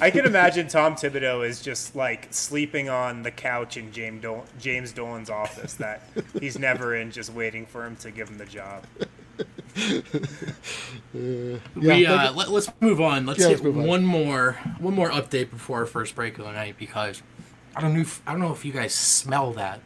[0.00, 4.46] I can imagine Tom Thibodeau is just like sleeping on the couch in James Dol-
[4.58, 6.02] James Dolan's office that
[6.40, 8.84] he's never in, just waiting for him to give him the job.
[11.14, 13.26] we Yeah, uh, let, us move on.
[13.26, 13.86] Let's Yeah, hit let's move on.
[13.86, 17.22] one more one more update before our first break of the night because
[17.74, 19.80] I don't know if, I don't know if you guys smell that.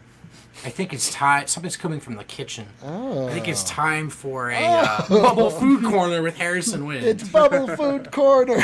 [0.64, 1.46] I think it's time.
[1.46, 2.66] Something's coming from the kitchen.
[2.82, 3.28] Oh.
[3.28, 7.04] I think it's time for a uh, bubble food corner with Harrison Wind.
[7.04, 8.62] It's Bubble Food Corner.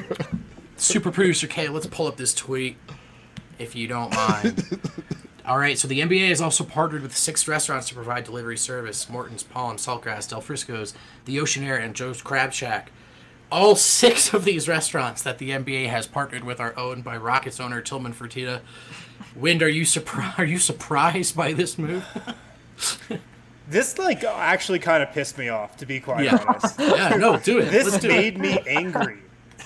[0.76, 2.76] Super producer Kay, let's pull up this tweet
[3.58, 4.80] if you don't mind.
[5.46, 9.08] All right, so the NBA has also partnered with six restaurants to provide delivery service:
[9.08, 10.92] Morton's, Palm, Saltgrass, Del Frisco's,
[11.24, 12.92] the Oceanaire, and Joe's Crab Shack.
[13.50, 17.60] All six of these restaurants that the NBA has partnered with are owned by Rockets
[17.60, 18.60] owner Tillman Fertitta.
[19.36, 20.34] Wind, are you surprised?
[20.38, 22.04] Are you surprised by this move?
[23.70, 26.42] This like actually kind of pissed me off, to be quite Yeah.
[26.48, 26.78] honest.
[26.80, 27.66] Yeah, no, do it.
[27.70, 28.10] This do it.
[28.10, 29.18] made me angry.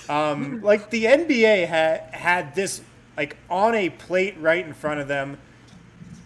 [0.09, 2.81] Um, like the NBA had had this
[3.15, 5.37] like on a plate right in front of them.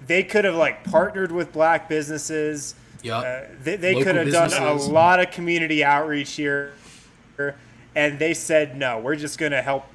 [0.08, 2.74] They could have like partnered with black businesses.
[3.04, 6.74] Yeah, Uh, they they could have done a lot of community outreach here,
[7.96, 8.98] and they said no.
[8.98, 9.86] We're just going to help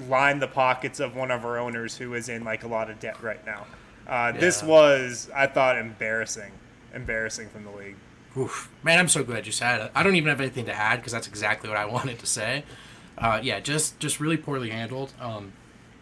[0.00, 3.00] line the pockets of one of our owners who is in like a lot of
[3.00, 3.66] debt right now.
[4.06, 6.52] Uh, This was, I thought, embarrassing,
[6.94, 7.96] embarrassing from the league.
[8.36, 8.70] Oof.
[8.82, 9.92] Man, I'm so glad you said it.
[9.94, 12.64] I don't even have anything to add because that's exactly what I wanted to say.
[13.16, 15.12] Uh, yeah, just just really poorly handled.
[15.20, 15.52] Um,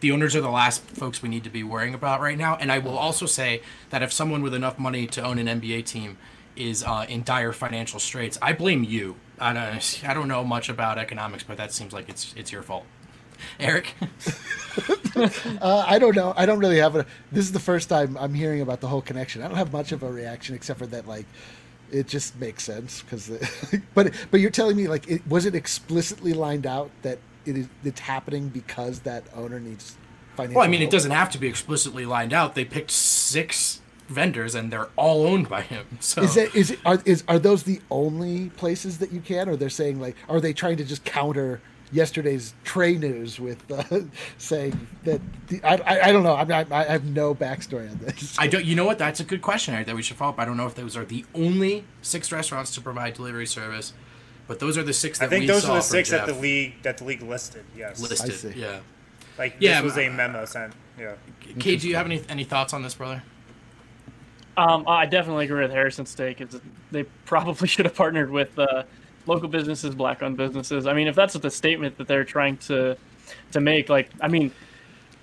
[0.01, 2.55] the owners are the last folks we need to be worrying about right now.
[2.57, 5.85] And I will also say that if someone with enough money to own an NBA
[5.85, 6.17] team
[6.55, 9.15] is uh, in dire financial straits, I blame you.
[9.39, 12.61] I don't, I don't know much about economics, but that seems like it's it's your
[12.61, 12.85] fault.
[13.59, 13.93] Eric,
[15.15, 16.33] Uh, I don't know.
[16.37, 17.05] I don't really have a.
[17.31, 19.41] This is the first time I'm hearing about the whole connection.
[19.41, 21.25] I don't have much of a reaction except for that, like,
[21.91, 23.31] it just makes sense because.
[23.95, 27.67] but but you're telling me like, it was it explicitly lined out that it is
[27.83, 29.97] it's happening because that owner needs
[30.35, 30.59] financial.
[30.59, 32.53] well, I mean, it doesn't have to be explicitly lined out.
[32.53, 35.85] They picked six vendors, and they're all owned by him.
[36.01, 39.49] So Is that is it are is are those the only places that you can,
[39.49, 44.01] or they're saying like, are they trying to just counter yesterday's Trey news with uh,
[44.37, 46.35] saying that the, I, I I don't know.
[46.35, 48.35] I'm not, I have no backstory on this.
[48.39, 48.65] I don't.
[48.65, 48.97] You know what?
[48.97, 50.39] That's a good question Eric, that we should follow up.
[50.39, 53.93] I don't know if those are the only six restaurants to provide delivery service,
[54.47, 56.09] but those are the six that I think we those saw are the from six
[56.11, 57.63] that the league that the league listed.
[57.75, 58.31] Yes, listed.
[58.31, 58.59] I see.
[58.59, 58.79] Yeah.
[59.37, 60.73] like Yeah, this was but- a memo sent.
[60.99, 61.13] Yeah.
[61.59, 63.23] Cade, do you have any any thoughts on this, brother?
[64.57, 66.41] Um, I definitely agree with Harrison's take.
[66.41, 66.59] Is
[66.91, 68.83] they probably should have partnered with uh,
[69.27, 70.87] local businesses, black-owned businesses.
[70.87, 72.97] I mean, if that's what the statement that they're trying to
[73.51, 74.51] to make, like, I mean,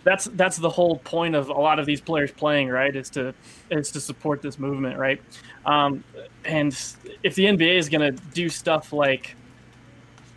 [0.04, 2.94] that's that's the whole point of a lot of these players playing, right?
[2.94, 3.34] Is to
[3.70, 5.20] is to support this movement, right?
[5.64, 6.04] Um,
[6.44, 6.72] and
[7.22, 9.34] if the NBA is going to do stuff like,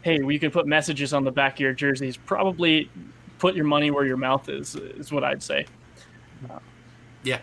[0.04, 2.90] hey, we can put messages on the back of your jerseys, probably
[3.40, 5.66] put your money where your mouth is, is what I'd say.
[7.24, 7.40] Yeah.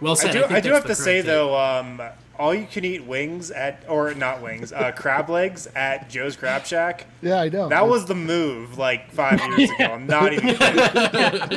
[0.00, 0.30] Well said.
[0.30, 0.40] I do.
[0.40, 1.26] think I do have to say correct take.
[1.26, 2.02] though, um,
[2.38, 6.64] all you can eat wings at, or not wings, uh, crab legs at Joe's Crab
[6.66, 7.06] Shack.
[7.22, 7.68] yeah, I know.
[7.68, 9.84] That was the move like five years ago.
[9.84, 10.48] I'm not even.
[10.56, 10.58] kidding.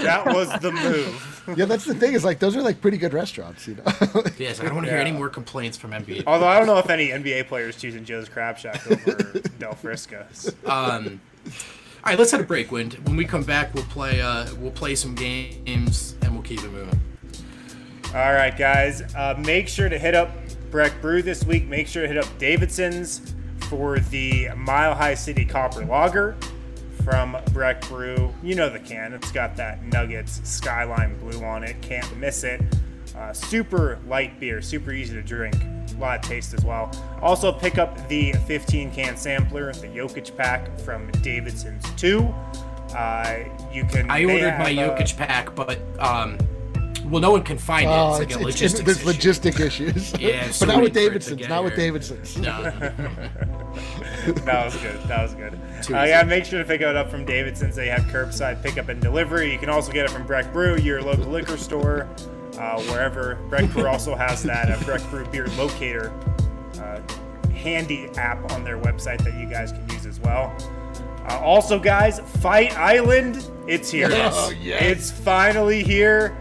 [0.03, 1.53] that was the move.
[1.57, 1.65] yeah.
[1.65, 3.83] That's the thing is like those are like pretty good restaurants, you know.
[4.37, 5.07] Yes, I don't want to hear Yeah.
[5.07, 6.23] any more complaints from NBA.
[6.27, 9.13] Although I don't know if any NBA players choosing Joe's Crab Shack over
[9.59, 10.53] Del Frisco's.
[10.65, 12.71] Um, all right, let's have a break.
[12.71, 12.93] Wind.
[13.05, 14.21] When we come back, we'll play.
[14.21, 16.99] Uh, we'll play some games and we'll keep it moving.
[18.09, 19.01] All right, guys.
[19.13, 20.31] Uh, make sure to hit up
[20.71, 21.67] Breck Brew this week.
[21.67, 23.33] Make sure to hit up Davidson's
[23.69, 26.35] for the Mile High City Copper Lager
[27.03, 28.33] from Breck Brew.
[28.43, 29.13] You know the can.
[29.13, 31.81] It's got that Nuggets Skyline Blue on it.
[31.81, 32.61] Can't miss it.
[33.17, 35.55] Uh, super light beer, super easy to drink.
[35.55, 36.91] A lot of taste as well.
[37.21, 42.33] Also, pick up the 15 can sampler, the Jokic pack from Davidson's too.
[42.95, 43.39] Uh,
[43.73, 44.09] you can.
[44.09, 46.37] I ordered my uh, Jokic pack, but um,
[47.09, 47.91] well, no one can find it.
[47.91, 49.29] Oh, It's like it's, a it's, logistics there's issue.
[49.31, 50.19] logistic issues.
[50.19, 51.47] Yeah, but not with many for it to Davidson's.
[51.49, 51.91] Not with here.
[51.91, 52.37] Davidson's.
[52.37, 52.61] No.
[54.45, 55.01] that was good.
[55.07, 55.53] That was good.
[55.93, 57.75] Uh, yeah, make sure to pick it up from Davidson's.
[57.75, 59.51] They have curbside pickup and delivery.
[59.51, 62.07] You can also get it from Breck Brew, your local liquor store,
[62.57, 63.35] uh, wherever.
[63.49, 66.11] Breck Brew also has that uh, Breck Brew beer locator
[66.79, 67.01] uh,
[67.51, 70.55] handy app on their website that you guys can use as well.
[71.29, 74.09] Uh, also, guys, Fight Island, it's here.
[74.11, 74.81] Oh, yes.
[74.81, 76.35] It's finally here.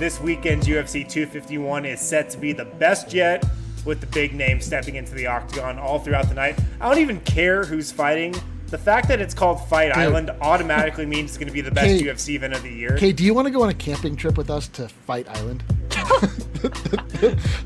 [0.00, 3.44] This weekend's UFC 251 is set to be the best yet.
[3.84, 6.58] with the big name stepping into the octagon all throughout the night.
[6.80, 8.34] I don't even care who's fighting.
[8.68, 9.98] The fact that it's called Fight Dude.
[9.98, 12.02] Island automatically means it's going to be the best.
[12.02, 12.94] UFC event of the year.
[12.94, 15.62] Okay, do you want to go on a camping trip with us to Fight Island?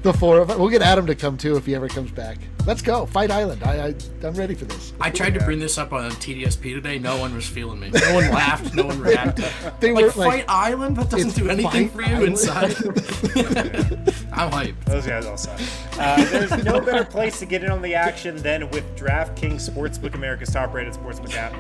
[0.03, 0.59] The four of us.
[0.59, 2.39] We'll get Adam to come too if he ever comes back.
[2.67, 3.63] Let's go, Fight Island.
[3.63, 3.95] I, I
[4.27, 4.93] I'm ready for this.
[5.01, 6.99] I tried to bring this up on TDSP today.
[6.99, 7.91] No one was feeling me.
[7.91, 8.75] No one laughed.
[8.75, 9.47] No one reacted.
[9.81, 10.97] They like were Fight Island?
[10.97, 12.29] That doesn't do anything Fight for you Island.
[12.29, 12.75] inside.
[14.33, 14.85] I'm hyped.
[14.87, 15.61] Those guys all suck.
[15.99, 20.15] Uh, there's no better place to get in on the action than with DraftKings Sportsbook,
[20.15, 21.55] America's top-rated sportsbook app.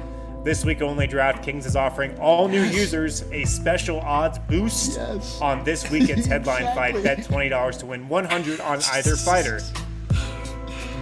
[0.45, 5.41] This week only, DraftKings is offering all new users a special odds boost Yes.
[5.41, 6.93] on this weekend's headline Exactly.
[7.03, 7.03] fight.
[7.17, 9.61] Bet twenty dollars to win one hundred on either fighter.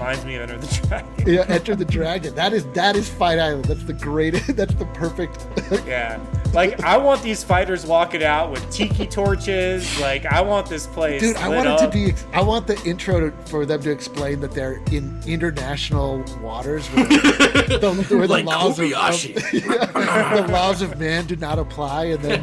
[0.02, 1.24] Reminds me of Enter the Dragon.
[1.26, 2.34] yeah, Enter the Dragon.
[2.34, 3.66] That is that is Fight Island.
[3.66, 4.56] That's the greatest.
[4.56, 5.46] That's the perfect.
[5.86, 6.18] Yeah,
[6.52, 10.00] like I want these fighters walking out with tiki torches.
[10.00, 12.14] Like I want this place Dude, I lit want it to be.
[12.32, 17.04] I want the intro to, for them to explain that they're in international waters where,
[17.06, 19.36] the, where the Like laws of, Kobayashi.
[19.36, 22.42] of- the laws of man do not apply, and then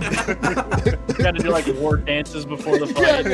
[1.18, 3.26] got to do like war dances before the yeah, fight.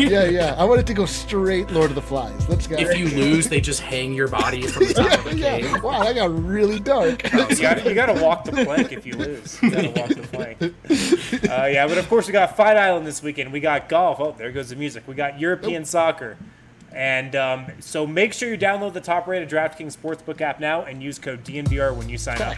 [0.00, 0.54] yeah, yeah, yeah.
[0.58, 2.46] I want it to go straight Lord of the Flies.
[2.48, 2.76] Let's go.
[2.76, 5.64] If you lose, they just hang your body from the top of the yeah, cage.
[5.66, 5.80] yeah.
[5.80, 7.22] Wow, that got really dark.
[7.54, 9.62] You got you got to walk the plank if you lose.
[9.62, 10.74] You got to walk the plank.
[11.50, 13.52] Uh, yeah, but of course we got Fight Island this weekend.
[13.52, 14.18] We got golf.
[14.18, 15.04] Oh, there goes the music.
[15.06, 16.36] We got European soccer.
[16.92, 21.18] And um, so make sure you download the top-rated DraftKings Sportsbook app now and use
[21.18, 22.56] code DNVR when you sign up.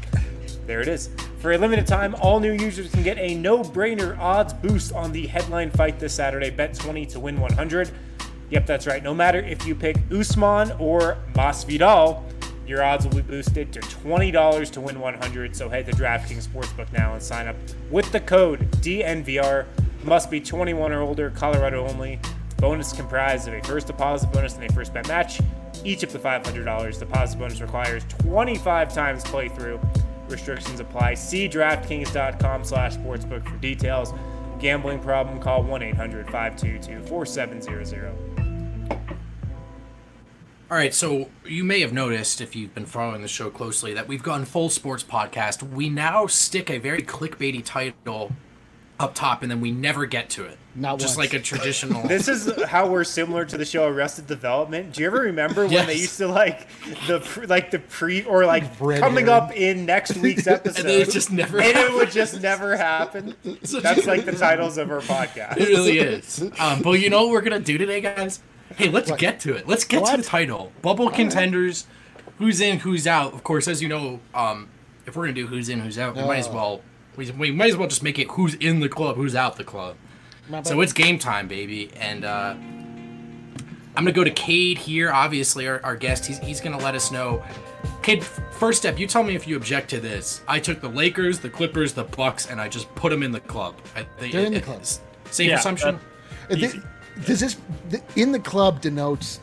[0.66, 1.10] There it is.
[1.40, 5.26] For a limited time, all new users can get a no-brainer odds boost on the
[5.26, 6.50] headline fight this Saturday.
[6.50, 7.90] Bet 20 to win 100.
[8.50, 9.02] Yep, that's right.
[9.02, 12.22] No matter if you pick Usman or Masvidal,
[12.66, 15.56] your odds will be boosted to $20 to win 100.
[15.56, 17.56] So head to DraftKings Sportsbook now and sign up
[17.90, 19.66] with the code DNVR.
[20.04, 22.20] Must be 21 or older, Colorado only.
[22.58, 25.40] Bonus comprised of a first deposit bonus and a first bet match.
[25.84, 26.98] Each up to $500.
[26.98, 29.78] Deposit bonus requires 25 times playthrough.
[30.28, 31.14] Restrictions apply.
[31.14, 34.12] See DraftKings.com slash sportsbook for details.
[34.58, 38.35] Gambling problem, call 1-800-522-4700.
[40.68, 44.08] All right, so you may have noticed if you've been following the show closely that
[44.08, 45.62] we've gone full sports podcast.
[45.62, 48.32] We now stick a very clickbaity title
[48.98, 50.58] up top, and then we never get to it.
[50.74, 51.32] Not just once.
[51.32, 52.02] like a traditional.
[52.08, 54.92] This is how we're similar to the show Arrested Development.
[54.92, 56.66] Do you ever remember when they used to like
[57.06, 59.42] the pre, like the pre or like Red coming herring.
[59.42, 61.60] up in next week's episode, and then it just never.
[61.60, 63.36] and it would just never happen.
[63.44, 65.58] That's like the titles of our podcast.
[65.58, 66.42] It really is.
[66.58, 68.40] Um, but you know what we're gonna do today, guys?
[68.74, 69.18] Hey, let's What?
[69.20, 69.68] get to it.
[69.68, 70.72] Let's get to the title.
[70.82, 71.86] Bubble contenders.
[72.38, 72.80] Who's in?
[72.80, 73.32] Who's out?
[73.32, 74.68] Of course, as you know, um,
[75.06, 76.52] if we're gonna do who's in, who's out, we might as Oh.
[76.54, 76.80] well.
[77.16, 79.64] We, we might as well just make it who's in the club, who's out the
[79.64, 79.96] club.
[80.64, 82.54] So it's game time, baby, and uh,
[83.96, 85.10] I'm gonna go to Cade here.
[85.10, 86.26] Obviously, our, our guest.
[86.26, 87.42] He's, he's gonna let us know.
[88.02, 88.98] Cade, first step.
[88.98, 90.42] You tell me if you object to this.
[90.46, 93.40] I took the Lakers, the Clippers, the Bucks, and I just put them in the
[93.40, 93.76] club.
[93.96, 94.76] I, they, They're in the club.
[94.76, 95.00] it's-
[95.30, 95.98] Safe Yeah, assumption.
[96.50, 96.80] Uh, thi-
[97.24, 97.56] Does this
[98.16, 99.40] in the club denotes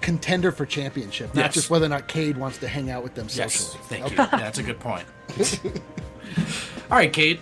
[0.00, 1.54] contender for championship, not Yes.
[1.54, 3.82] just whether or not Cade wants to hang out with them Yes, socially?
[3.88, 4.16] thank you.
[4.16, 5.04] Yeah, that's a good point.
[6.90, 7.40] All right, Cade.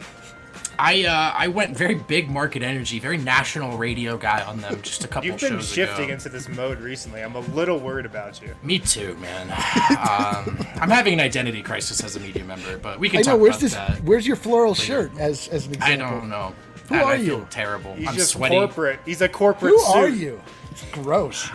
[0.79, 5.05] I uh, I went very big market energy, very national radio guy on them just
[5.05, 6.13] a couple You've been shifting ago.
[6.15, 7.23] into this mode recently.
[7.23, 8.55] I'm a little worried about you.
[8.63, 9.49] Me too, man.
[9.53, 13.35] um, I'm having an identity crisis as a media member, but we can I talk
[13.35, 13.39] know.
[13.39, 13.73] Where's about this?
[13.75, 14.03] that.
[14.05, 15.13] Where's your floral shirt?
[15.19, 16.21] As as an I example.
[16.21, 16.55] don't know.
[16.89, 17.47] Who God, are I feel you?
[17.51, 17.95] terrible.
[17.95, 18.55] He's I'm just sweaty.
[18.57, 19.01] corporate.
[19.05, 19.73] He's a corporate.
[19.73, 19.97] Who suit.
[19.97, 20.41] are you?
[20.71, 21.49] It's gross.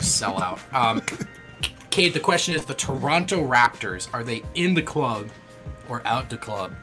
[0.00, 0.60] Sell out.
[0.72, 1.02] Um,
[1.90, 5.28] Cade, the question is: the Toronto Raptors are they in the club
[5.88, 6.74] or out the club?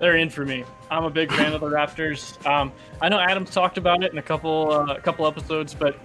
[0.00, 0.64] They're in for me.
[0.90, 2.44] I'm a big fan of the Raptors.
[2.46, 5.98] Um, I know Adams talked about it in a couple uh, a couple episodes, but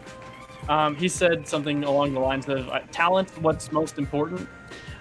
[0.69, 3.29] um, he said something along the lines of uh, talent.
[3.41, 4.47] What's most important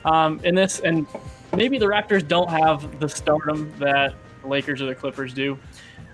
[0.04, 1.06] um, in this, and
[1.56, 5.58] maybe the Raptors don't have the stardom that the Lakers or the Clippers do.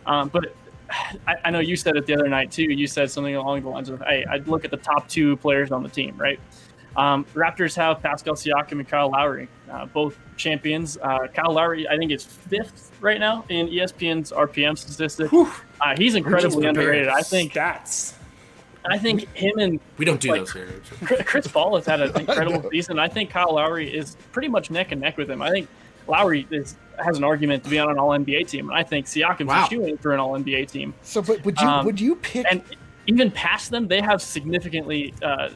[0.06, 0.54] Um, but
[1.26, 2.64] I, I know you said it the other night too.
[2.64, 5.70] You said something along the lines of, "Hey, I'd look at the top two players
[5.72, 6.38] on the team, right?"
[6.96, 10.96] Um, Raptors have Pascal Siakam and Kyle Lowry, uh, both champions.
[11.02, 15.32] Uh, Kyle Lowry, I think, is fifth right now in ESPN's RPM statistic.
[15.32, 17.08] Uh, he's incredibly underrated.
[17.08, 17.52] I think.
[17.52, 18.14] Stats.
[18.86, 20.68] I think him and We don't do Like- those here.
[21.24, 22.98] Chris Paul has had an incredible season.
[22.98, 25.40] I think Kyle Lowry is pretty much neck and neck with him.
[25.42, 25.68] I think
[26.06, 29.06] Lowry is, has an argument to be on an All NBA team, and I think
[29.06, 29.64] Siakam's Wow.
[29.64, 30.94] a shooing for an All NBA team.
[31.02, 32.46] So, but would you Um, would you pick?
[32.50, 32.62] And
[33.06, 35.50] even past them, they have significantly uh,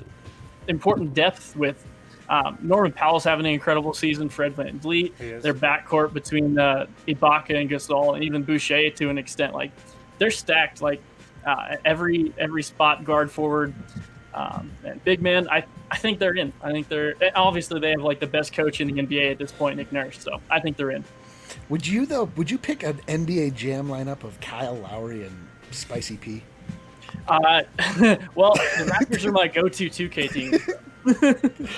[0.68, 1.84] important depth with
[2.28, 4.28] um, Norman Powell's having an incredible season.
[4.28, 9.18] Fred VanVleet, He their backcourt between uh, Ibaka and Gasol, and even Boucher to an
[9.18, 9.54] extent.
[9.54, 9.70] Like
[10.18, 10.82] they're stacked.
[10.82, 11.00] Like
[11.46, 13.74] uh, every every spot guard forward.
[14.34, 16.52] Um, and big man, I, I think they're in.
[16.62, 19.52] I think they're obviously they have like the best coach in the NBA at this
[19.52, 20.18] point, Nick Nurse.
[20.18, 21.04] So I think they're in.
[21.68, 22.24] Would you though?
[22.36, 26.42] Would you pick an NBA Jam lineup of Kyle Lowry and Spicy P?
[27.26, 27.62] Uh,
[28.34, 30.54] well, the Raptors are my go-to 2K team.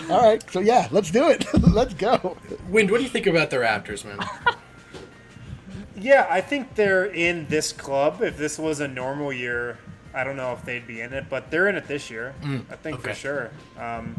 [0.11, 1.47] All right, so yeah, let's do it.
[1.73, 2.37] let's go.
[2.69, 4.19] Wind, what do you think about the Raptors, man?
[5.97, 8.23] Yeah, I think they're in this club.
[8.23, 9.79] If this was a normal year,
[10.15, 12.35] I don't know if they'd be in it, but they're in it this year.
[12.71, 13.51] I think for sure.
[13.79, 14.17] Um,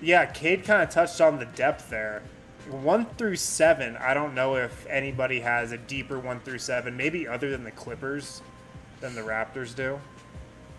[0.00, 2.22] yeah, Cade kind of touched on the depth there.
[2.70, 7.26] One through seven, I don't know if anybody has a deeper one through seven, maybe
[7.26, 8.40] other than the Clippers,
[9.00, 10.00] than the Raptors do.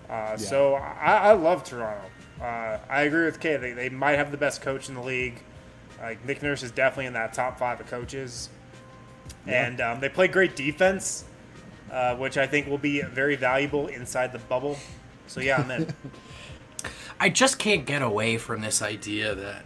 [0.10, 2.04] Uh, So I, I love Toronto.
[2.42, 3.62] Uh, I agree with Cade.
[3.62, 5.42] They, they might have the best coach in the league.
[6.02, 8.50] Like Nick Nurse is definitely in that top five of coaches,
[9.48, 11.24] and um, they play great defense,
[11.94, 14.78] uh, which I think will be very valuable inside the bubble.
[15.28, 15.94] So yeah, I'm in.
[17.20, 19.64] I just can't get away from this idea that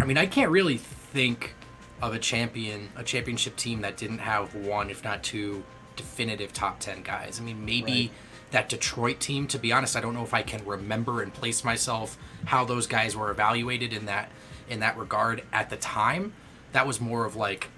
[0.00, 1.54] I mean I can't really think
[2.02, 5.64] of a champion a championship team that didn't have one if not two
[5.96, 7.38] definitive top 10 guys.
[7.40, 8.10] I mean maybe Right.
[8.50, 11.64] that Detroit team to be honest I don't know if I can remember and place
[11.64, 14.30] myself how those guys were evaluated in that
[14.68, 16.34] in that regard at the time.
[16.72, 17.68] That was more of like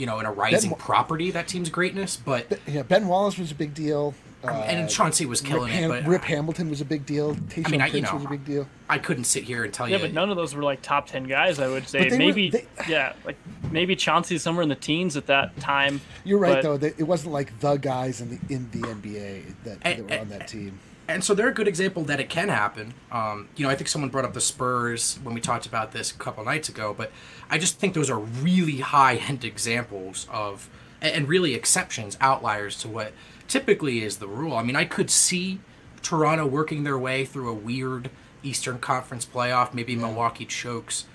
[0.00, 3.50] you know in a rising Wa- property that team's greatness but Yeah, Ben Wallace was
[3.52, 4.14] a big deal.
[4.42, 7.34] Uh, and Chauncey was Rip, killing Ham- it but Rip Hamilton was a big deal.
[7.34, 8.66] Tayshaun mean, I- you Prince know, was a big deal.
[8.88, 10.80] I couldn't sit here and tell Yeah, you Yeah, but none of those were like
[10.80, 11.98] top 10 guys, I would say.
[11.98, 13.36] But they were- Maybe, they- yeah, like
[13.70, 16.00] maybe Chauncey's somewhere in the teens at that time.
[16.24, 16.76] You're right but- though.
[16.78, 20.18] That it wasn't like the guys in the in the NBA that, that And- were
[20.18, 20.78] on that team.
[21.10, 22.94] And so they're a good example that it can happen.
[23.10, 26.10] Um, you know, I think someone brought up the Spurs when we talked about this
[26.10, 27.10] a couple nights ago, but
[27.50, 32.78] I just think those are really high end examples of, and and really exceptions, outliers
[32.78, 33.12] to what
[33.48, 34.54] typically is the rule.
[34.54, 35.60] I mean, I could see
[36.02, 38.10] Toronto working their way through a weird
[38.42, 39.74] Eastern Conference playoff.
[39.74, 41.06] Maybe Milwaukee chokes.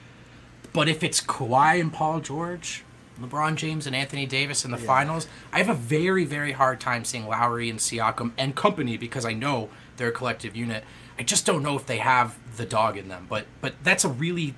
[0.74, 2.84] But if it's Kawhi and Paul George,
[3.22, 7.06] LeBron James and Anthony Davis in the finals, I have a very, very hard time
[7.06, 10.84] seeing Lowry and Siakam and company because I know they're a collective unit.
[11.18, 13.28] I just don't know if they have the dog in them.
[13.30, 14.56] But but that's a really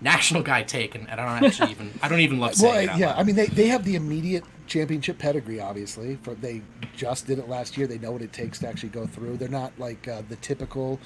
[0.00, 2.82] national guy take, and, and I don't actually even I don't even love saying Well,
[2.82, 2.88] it.
[2.90, 3.18] out yeah, loud.
[3.18, 5.60] I mean they, they have the immediate championship pedigree.
[5.60, 6.62] Obviously, for they
[6.96, 7.86] just did it last year.
[7.86, 9.36] They know what it takes to actually go through.
[9.38, 11.00] They're not like uh, the typical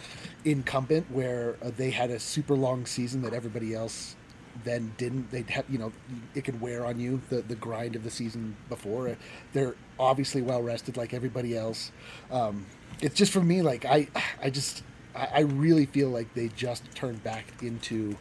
[0.44, 4.16] incumbent where uh, they had a super long season that everybody else
[4.64, 5.30] then didn't.
[5.30, 5.92] They have you know
[6.34, 9.16] it can wear on you the the grind of the season before.
[9.54, 11.92] They're obviously well rested like everybody else.
[12.30, 12.66] Um,
[13.00, 14.08] it's just for me like I
[14.42, 14.82] I just
[15.14, 18.16] I, I really feel like they just turned back into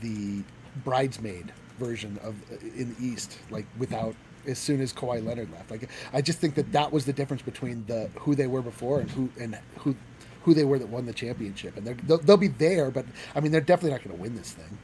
[0.00, 0.42] the
[0.84, 2.36] bridesmaid version of
[2.76, 4.14] in the East, like without
[4.46, 5.70] as soon as Kawhi Leonard left.
[5.70, 9.00] Like I just think that that was the difference between the who they were before
[9.00, 9.96] and who and who
[10.44, 11.76] who they were that won the championship.
[11.76, 13.04] And they're, they'll, they'll be there, but
[13.34, 14.78] I mean they're definitely not going to win this thing.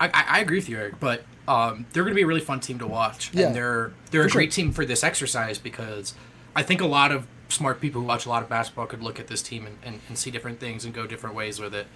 [0.00, 2.60] I, I, agree with you, Eric, but um, they're going to be a really fun
[2.60, 6.14] team to watch, Yeah, and they're they're for a great team for this exercise because
[6.54, 9.18] I think a lot of smart people who watch a lot of basketball could look
[9.18, 11.86] at this team and, and, and see different things and go different ways with it.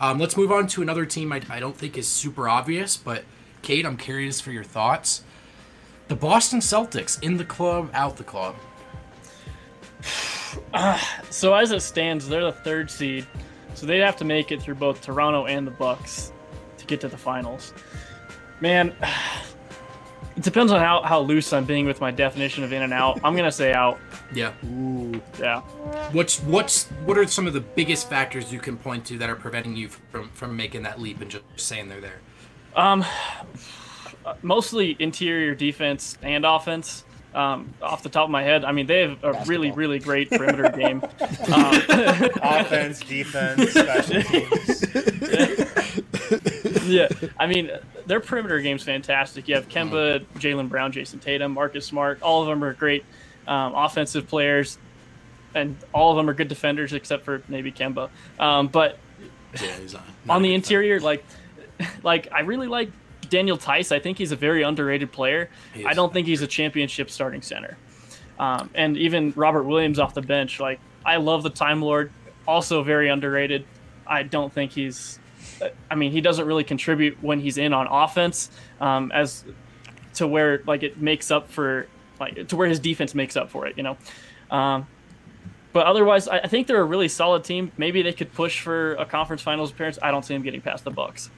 [0.00, 3.24] Um, let's move on to another team I, I don't think is super obvious, but
[3.62, 5.22] Cade, I'm curious for your thoughts.
[6.08, 8.56] The Boston Celtics in the club, out the club.
[11.30, 13.26] So as it stands, they're the third seed,
[13.74, 16.32] so they'd have to make it through both Toronto and the Bucks
[16.78, 17.74] to get to the finals.
[18.60, 18.94] Man,
[20.36, 23.20] it depends on how, how loose I'm being with my definition of in and out.
[23.24, 23.98] I'm gonna say out.
[24.34, 24.52] Yeah.
[24.66, 25.60] Ooh, Yeah.
[26.12, 29.36] What's what's what are some of the biggest factors you can point to that are
[29.36, 32.20] preventing you from from making that leap and just saying they're there?
[32.76, 33.04] Um,
[34.42, 37.04] mostly interior defense and offense.
[37.34, 39.76] Um, off the top of my head, I mean they have a really, Basketball.
[39.76, 41.02] really great perimeter game.
[41.52, 41.74] Um,
[42.42, 44.84] Offense, defense, special teams.
[46.88, 47.08] yeah,
[47.38, 47.70] I mean
[48.06, 49.48] their perimeter game's fantastic.
[49.48, 52.22] You have Kemba, Jaylen Brown, Jayson Tatum, Marcus Smart.
[52.22, 53.04] All of them are great
[53.46, 54.78] um, offensive players,
[55.54, 58.10] and all of them are good defenders except for maybe Kemba.
[58.38, 58.98] Um, but
[59.62, 60.02] Yeah, he's on.
[60.28, 61.24] on the interior, like,
[62.02, 62.90] like I really like
[63.30, 63.92] Daniel Theis.
[63.92, 65.48] I think he's a very underrated player.
[65.86, 67.76] I don't think he's a championship starting center.
[68.38, 72.10] Um, and even Robert Williams off the bench, like I love the Time Lord,
[72.48, 73.64] also very underrated.
[74.06, 75.18] I don't think he's.
[75.90, 78.50] I mean, he doesn't really contribute when he's in on offense,
[78.80, 79.44] um, as
[80.14, 81.86] to where like it makes up for
[82.20, 83.76] like to where his defense makes up for it.
[83.76, 83.96] You know.
[84.50, 84.86] Um,
[85.72, 87.72] but otherwise, I I think they're a really solid team.
[87.76, 89.98] Maybe they could push for a conference finals appearance.
[90.02, 91.30] I don't see them getting past the Bucks.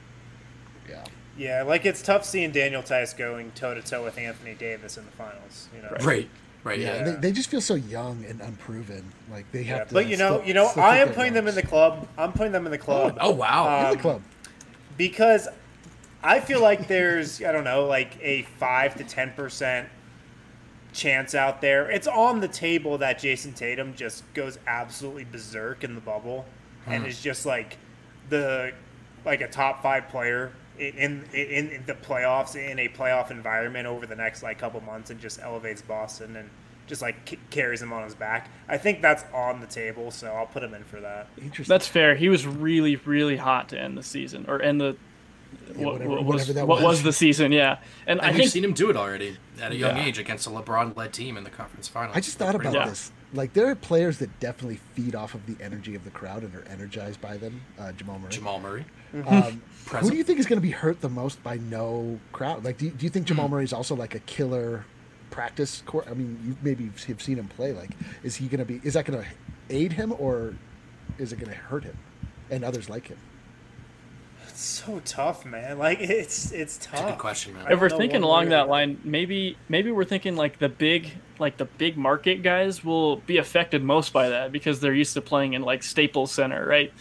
[0.87, 1.03] yeah.
[1.37, 5.05] Yeah, like it's tough seeing Daniel Theis going toe to toe with Anthony Davis in
[5.05, 5.69] the finals.
[5.75, 6.29] You know, Right.
[6.67, 6.79] Right.
[6.79, 7.03] Yeah, Yeah.
[7.03, 9.03] They, they just feel so young and unproven.
[9.31, 9.93] Like they have Yeah, to.
[9.93, 12.07] but you know, still- you know, I am putting them in the club.
[12.17, 13.17] I'm putting them in the club.
[13.21, 13.79] oh wow.
[13.79, 14.21] in um, the club.
[14.97, 15.47] because
[16.23, 19.87] I feel like there's I don't know like a five to ten percent
[20.93, 21.89] chance out there.
[21.89, 26.45] It's on the table that Jayson Tatum just goes absolutely berserk in the bubble
[26.85, 27.77] and is just like
[28.29, 28.73] the
[29.25, 34.05] like a top five player in, in in the playoffs in a playoff environment over
[34.05, 36.49] the next like couple months and just elevates Boston and
[36.87, 38.49] just like c- carries them on his back.
[38.69, 41.27] I think that's on the table, so I'll put him in for that.
[41.41, 41.71] Interesting.
[41.73, 42.15] That's fair.
[42.15, 44.95] He was really, really hot to end the season or end the.
[45.75, 46.89] what, whatever- what was, whatever that what was.
[46.97, 47.51] was the season?
[47.51, 50.05] Yeah, and, and I we've think seen him do it already at a young Yeah.
[50.05, 52.15] age against a LeBron-led team in the conference finals.
[52.15, 52.87] I just thought about Yeah.
[52.87, 53.11] this.
[53.33, 56.55] Like there are players that definitely feed off of the energy of the crowd and
[56.55, 57.61] are energized by them.
[57.77, 58.31] Uh, Jamal Murray.
[58.31, 58.85] Jamal Murray.
[59.25, 62.63] Um, who do you think is going to be hurt the most by no crowd?
[62.63, 63.35] Like, do you, do you think Hmm.
[63.35, 64.85] Jamal Murray is also like a killer
[65.29, 66.07] practice court?
[66.09, 67.73] I mean, you maybe have seen him play.
[67.73, 67.91] Like,
[68.23, 68.79] is he going to be?
[68.83, 69.27] Is that going to
[69.69, 70.55] aid him or
[71.17, 71.97] is it going to hurt him
[72.49, 73.17] and others like him?
[74.57, 75.77] It's so tough, man.
[75.77, 76.93] Like it's it's tough.
[76.95, 77.71] It's a good question, man.
[77.71, 81.65] If we're thinking along that line, maybe maybe we're thinking like the big like the
[81.65, 85.61] big market guys will be affected most by that because they're used to playing in
[85.61, 86.91] like Staples Center, right?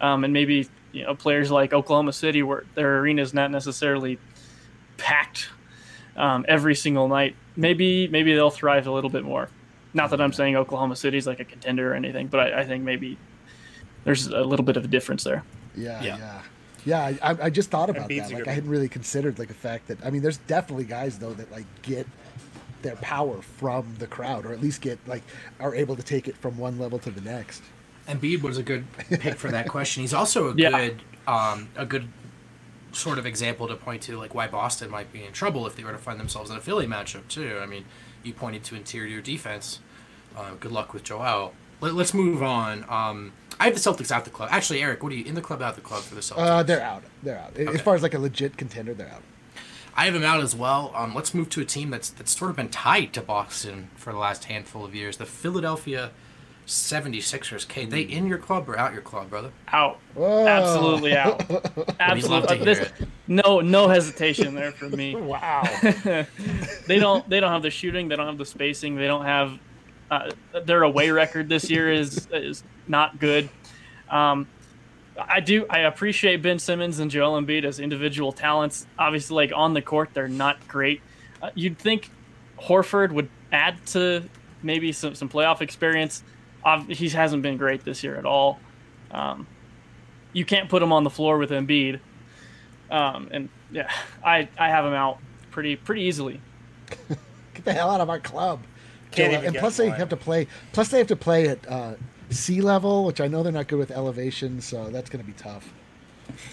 [0.00, 4.20] Um, and maybe you know players like Oklahoma City where their arena is not necessarily
[4.96, 5.48] packed
[6.16, 7.34] um, every single night.
[7.56, 9.48] Maybe maybe they'll thrive a little bit more.
[9.94, 12.84] Not that I'm saying Oklahoma City's like a contender or anything, but I, I think
[12.84, 13.18] maybe
[14.04, 15.42] there's a little bit of a difference there.
[15.76, 16.16] Yeah, Yeah.
[16.16, 16.42] yeah,
[16.84, 17.00] yeah.
[17.02, 18.32] I, I- I just thought about that.
[18.32, 21.32] Like, I hadn't really considered like the fact that I mean, there's definitely guys though
[21.34, 22.06] that like get
[22.82, 25.22] their power from the crowd, or at least get like
[25.58, 27.62] are able to take it from one level to the next.
[28.08, 30.00] Embiid was a good pick for that question.
[30.02, 30.70] He's also a Yeah.
[30.70, 32.08] good, um, a good
[32.92, 35.84] sort of example to point to, like why Boston might be in trouble if they
[35.84, 37.60] were to find themselves in a Philly matchup too.
[37.62, 37.84] I mean,
[38.24, 39.78] you pointed to interior defense.
[40.36, 41.52] Uh, good luck with Joel.
[41.80, 42.84] Let, us move on.
[42.88, 44.48] Um, I have the Celtics out the club.
[44.50, 46.38] Actually, Eric, what are you in the club out the club for the Celtics?
[46.38, 47.04] Uh, they're out.
[47.22, 47.56] They're out.
[47.56, 49.22] As far as like a legit contender, they're out.
[49.94, 50.92] I have them out as well.
[50.96, 54.12] Um, let's move to a team that's that's sort of been tied to Boston for
[54.12, 55.18] the last handful of years.
[55.18, 56.10] The Philadelphia
[56.66, 57.66] 76ers.
[57.66, 57.90] Cade, Hmm.
[57.90, 59.50] they in your club or out your club, brother?
[59.72, 59.98] Out.
[60.14, 60.46] Whoa.
[60.46, 61.50] Absolutely out.
[61.50, 62.56] love to Absolutely.
[62.56, 62.92] hear This, it.
[63.26, 65.14] no, no hesitation there for me.
[65.16, 65.62] Wow.
[66.86, 67.28] They don't.
[67.28, 68.08] They don't have the shooting.
[68.08, 68.96] They don't have the spacing.
[68.96, 69.58] They don't have.
[70.10, 70.30] Uh,
[70.64, 73.48] their away record this year is is not good.
[74.10, 74.46] Um,
[75.18, 75.66] I do.
[75.68, 78.86] I appreciate Ben Simmons and Joel Embiid as individual talents.
[78.98, 81.00] Obviously, like on the court, they're not great.
[81.40, 82.10] Uh, you'd think
[82.58, 84.24] Horford would add to
[84.62, 86.22] maybe some some playoff experience.
[86.64, 88.58] Uh, he hasn't been great this year at all.
[89.10, 89.46] Um,
[90.32, 92.00] you can't put him on the floor with Embiid.
[92.90, 93.90] Um, and yeah,
[94.24, 95.18] I I have him out
[95.50, 96.40] pretty pretty easily.
[97.08, 98.62] Get the hell out of our club.
[99.10, 100.46] Can't Joel- even and plus they have to play.
[100.72, 101.94] Plus they have to play at uh,
[102.30, 105.36] sea level, which I know they're not good with elevation, so that's going to be
[105.36, 105.72] tough.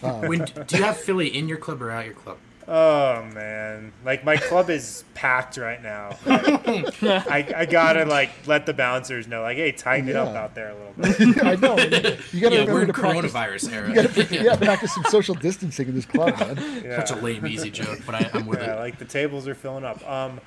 [0.02, 2.38] When do you have Philly in your club or out your club?
[2.70, 6.18] Oh man, like my club is packed right now.
[6.26, 10.72] I, I gotta like let the bouncers know, like, hey, tighten it up out there
[10.72, 11.46] a little bit.
[11.46, 11.78] I know.
[11.78, 13.34] You got to Yeah, remember we're in to practice.
[13.34, 13.88] coronavirus era.
[13.90, 16.82] You got to yeah, practice some social distancing in this club, man.
[16.84, 18.80] Yeah, Such a lame, easy joke, but I, I'm with yeah, it.
[18.80, 20.06] like the tables are filling up.
[20.10, 20.42] Um,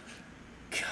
[0.73, 0.83] God,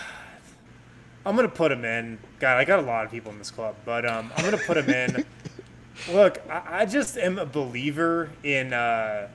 [1.29, 2.19] I'm gonna put him in.
[2.41, 4.79] God, I got a lot of people in this club, but um, I'm gonna put
[4.79, 5.27] him in.
[6.11, 9.29] Look, I, I just am a believer in uh,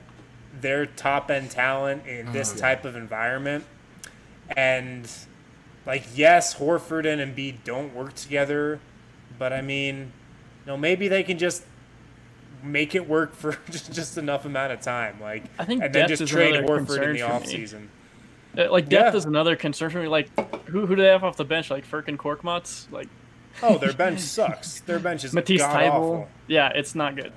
[0.60, 3.64] their top end talent in this type of environment,
[4.56, 5.08] and
[5.86, 8.80] like yes, Horford and Embiid don't work together,
[9.38, 11.62] but I mean, you know, maybe they can just
[12.60, 15.20] make it work for just, just enough amount of time.
[15.20, 17.88] Like, I think and then just is trade Horford in concern the for
[18.56, 19.18] Like depth Yeah.
[19.18, 20.08] is another concern for me.
[20.08, 20.28] Like
[20.68, 21.70] who who do they have off the bench?
[21.70, 23.08] Like Furkan Korkmaz, like
[23.62, 24.80] Oh, their bench sucks.
[24.80, 25.90] Their bench is Matisse god Thybulle.
[25.92, 26.28] awful.
[26.48, 27.32] Yeah, it's not good.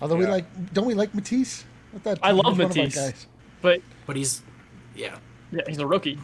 [0.00, 1.64] Although we like, don't we like Matisse?
[2.06, 2.94] I, I love one Matisse.
[2.94, 3.26] guys.
[3.60, 4.42] But But he's,
[4.94, 5.16] yeah.
[5.50, 6.18] yeah, he's a rookie.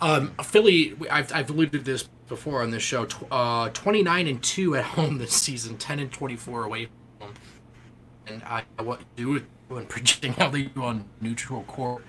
[0.00, 3.04] Um, Philly, I've, I've alluded to this before on this show.
[3.06, 6.84] Tw- uh, 29 and 2 at home this season, 10 and 24 away
[7.18, 7.34] from home.
[8.28, 12.04] And I what do it when projecting how they do on neutral court.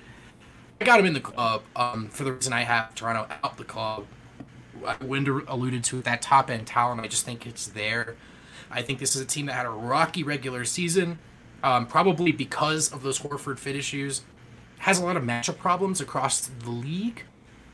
[0.81, 3.63] I got him in the club um, for the reason I have Toronto out the
[3.63, 4.05] club.
[5.01, 7.01] Winder alluded to that top end talent.
[7.01, 8.15] I just think it's there.
[8.69, 11.19] I think this is a team that had a rocky regular season,
[11.63, 14.23] um, probably because of those Horford fit issues.
[14.79, 17.23] Has a lot of matchup problems across the league.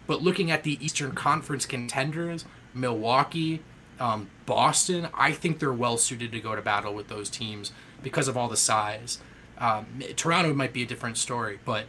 [0.05, 3.61] But looking at the Eastern Conference contenders, Milwaukee,
[3.99, 7.71] um, Boston, I think they're well suited to go to battle with those teams
[8.03, 9.19] because of all the size.
[9.57, 11.85] Um, Toronto might be a different story, but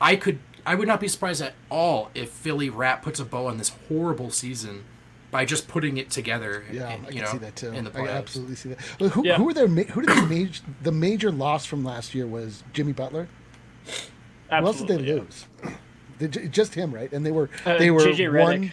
[0.00, 3.46] I could I would not be surprised at all if Philly Rat puts a bow
[3.46, 4.84] on this horrible season
[5.30, 6.64] by just putting it together.
[6.70, 7.72] Yeah, in- I you can know, see that too.
[7.72, 8.78] In the I absolutely see that.
[9.00, 9.36] Well, who, Yeah.
[9.36, 12.92] who were their who did they major the major loss from last year was Jimmy
[12.92, 13.28] Butler.
[14.50, 15.14] Absolutely, Who else did they yeah.
[15.20, 15.46] lose?
[16.18, 17.12] They just him, right?
[17.12, 18.72] And they were Uh, they were JJ one.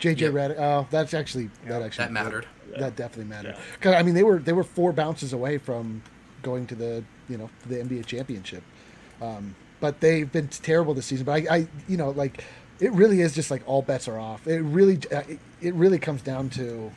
[0.00, 0.32] JJ Yep.
[0.32, 0.58] Redick.
[0.60, 2.46] Oh, that's actually that actually That mattered.
[2.78, 3.54] That definitely mattered.
[3.56, 3.62] Yeah.
[3.74, 6.02] Because I mean, they were they were four bounces away from
[6.42, 8.62] going to the you know the NBA championship.
[9.20, 11.26] Um, but they've been terrible this season.
[11.26, 12.44] But I, I you know like
[12.78, 14.46] it really is just like all bets are off.
[14.46, 16.90] It really uh, it, it really comes down to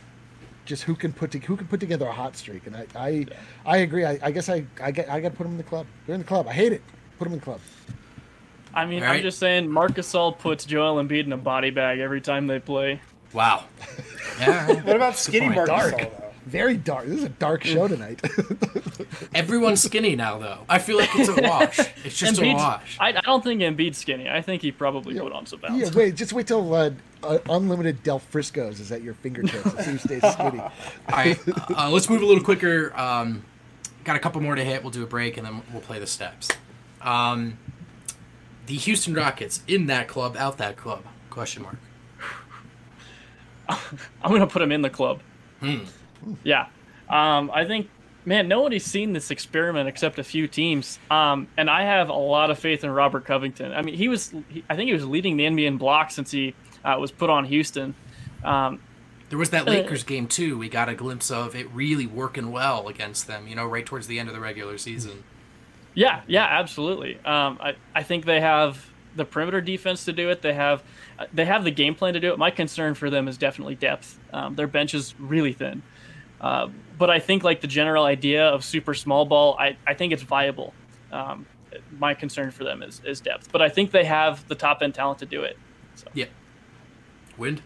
[0.66, 2.68] just who can put to, who can put together a hot streak.
[2.68, 3.26] And I I,
[3.66, 4.06] I agree.
[4.06, 5.88] I, I guess I I get I got to put them in the club.
[6.06, 6.48] They're in the club.
[6.48, 6.84] I hate it.
[7.18, 7.60] Put them in the club.
[8.76, 12.00] I mean, All I'm just saying, Marc Gasol puts Joel Embiid in a body bag
[12.00, 13.02] every time they play.
[13.34, 13.66] Wow.
[14.38, 14.68] Yeah.
[14.82, 15.70] What about skinny point.
[15.70, 16.25] Marcus Dark.
[16.46, 16.52] Gasol, though?
[16.52, 17.06] Very dark.
[17.06, 18.22] This is a dark show tonight.
[19.34, 20.60] Everyone's skinny now, though.
[20.70, 21.80] I feel like it's a wash.
[22.04, 22.98] It's just a wash.
[23.00, 24.30] I, I don't think Embiid's skinny.
[24.30, 25.80] I think he probably put on some pounds.
[25.80, 26.16] yeah, wait.
[26.16, 26.92] Just wait till uh,
[27.24, 29.66] uh, unlimited Del Frisco's is at your fingertips.
[29.66, 30.60] and see who stays skinny.
[30.60, 30.72] All
[31.10, 31.40] right,
[31.76, 32.98] uh, let's move a little quicker.
[33.00, 33.44] Um,
[34.04, 34.84] got a couple more to hit.
[34.84, 36.50] We'll do a break and then we'll play the steps.
[37.02, 37.58] Um,
[38.68, 41.04] the Houston Rockets in that club, out that club?
[41.30, 41.78] Question mark.
[43.70, 45.22] I'm gonna put him in the club.
[46.44, 46.68] Yeah,
[47.10, 47.90] um, I think,
[48.26, 52.52] man, nobody's seen this experiment except a few teams, um, and I have a lot
[52.52, 53.72] of faith in Robert Covington.
[53.74, 56.32] I mean, he was, he, I think he was leading the NBA in blocks since
[56.32, 57.96] he uh, was put on Houston.
[58.44, 58.80] Um,
[59.30, 60.58] There was that Lakers game too.
[60.58, 63.48] We got a glimpse of it really working well against them.
[63.48, 65.24] You know, right towards the end of the regular season.
[65.96, 67.16] Yeah, yeah, absolutely.
[67.26, 68.86] Um, I, I think they have
[69.16, 70.42] the perimeter defense to do it.
[70.42, 70.84] They have
[71.18, 72.38] uh, they have the game plan to do it.
[72.38, 74.20] My concern for them is definitely depth.
[74.34, 75.82] Um, their bench is really thin.
[76.46, 76.70] Uh,
[77.00, 80.22] but I think like the general idea of super small ball, I, I think it's
[80.22, 80.76] viable.
[81.12, 81.48] Um,
[81.98, 83.52] my concern for them is, is depth.
[83.52, 85.58] But I think they have the top end talent to do it.
[85.96, 86.26] So Yeah.
[87.36, 87.64] Wind.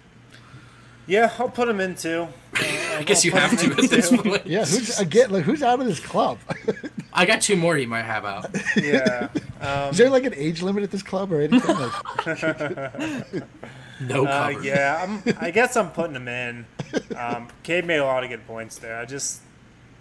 [1.08, 2.30] Yeah, I'll put him in too.
[2.54, 4.48] I guess you have to at this point.
[4.48, 5.30] Yeah, who's again?
[5.32, 6.38] Like, who's out of this club?
[7.14, 8.50] I got two more you might have out.
[8.78, 9.28] Yeah.
[9.60, 11.76] Um, is there like an age limit at this club or anything?
[14.00, 14.64] No uh, cover.
[14.64, 16.66] yeah, I'm, I guess I'm putting him in.
[17.16, 18.98] Um, Cade made a lot of good points there.
[18.98, 19.42] I just,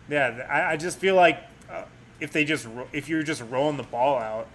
[0.09, 1.85] yeah, I, I just feel like uh,
[2.21, 4.47] if they just ro- if you're just rolling the ball out,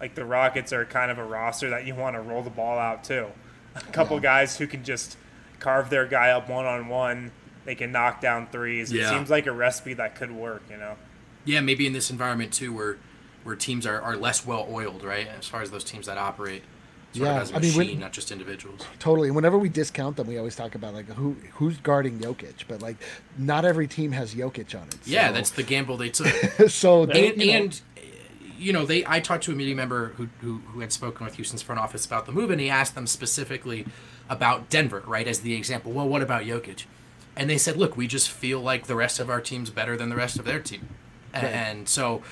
[0.00, 2.78] like the Rockets are kind of a roster that you want to roll the ball
[2.78, 3.26] out too.
[3.74, 5.16] A couple guys who can just
[5.58, 7.32] carve their guy up one on one.
[7.64, 8.92] They can knock down threes.
[8.92, 10.62] It seems like a recipe that could work.
[10.70, 10.96] You know.
[11.44, 12.98] Yeah, maybe in this environment too, where
[13.42, 15.26] where teams are, are less well oiled, right?
[15.26, 16.62] As far as those teams that operate
[17.18, 18.82] Yeah, of as a I mean, when- not just individuals.
[18.98, 19.28] totally.
[19.28, 22.82] And whenever we discount them, we always talk about like who who's guarding Jokic, but
[22.82, 22.96] like
[23.38, 24.96] not every team has Jokic on it.
[25.04, 26.26] Yeah, that's the gamble they took.
[26.70, 27.06] so.
[27.06, 27.80] They, and, you know, and
[28.58, 31.34] you know, they I talked to a media member who, who who had spoken with
[31.36, 33.86] Houston's front office about the move, and he asked them specifically
[34.28, 35.92] about Denver, right, as the example.
[35.92, 36.84] Well, what about Jokic?
[37.36, 40.08] And they said, look, we just feel like the rest of our team's better than
[40.08, 40.88] the rest of their team,
[41.32, 42.22] and so.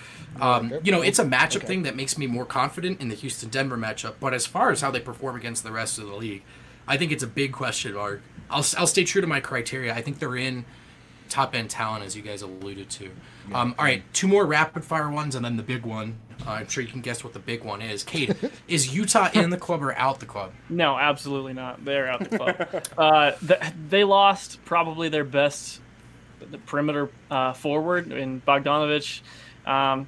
[0.41, 1.67] Um, you know, it's a matchup Okay.
[1.69, 4.15] thing that makes me more confident in the Houston Denver matchup.
[4.19, 6.43] But as far as how they perform against the rest of the league,
[6.89, 8.21] I think it's a big question mark.
[8.51, 9.95] I'll, I'll stay true to my criteria.
[9.95, 10.65] I think they're in
[11.29, 13.11] top end talent, as you guys alluded to.
[13.53, 16.19] Um, all right, two more rapid fire ones, and then the big one.
[16.45, 18.03] Uh, I'm sure you can guess what the big one is.
[18.03, 18.37] Cade,
[18.67, 20.51] is Utah in the club or out the club?
[20.69, 21.85] No, absolutely not.
[21.85, 22.85] They're out the club.
[22.99, 25.81] uh, th- they lost probably their best
[26.51, 29.21] the perimeter uh, forward in Bogdanovic.
[29.67, 30.07] Um,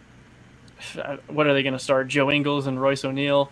[1.29, 2.09] what are they going to start?
[2.09, 3.51] Joe Ingles and Royce O'Neal.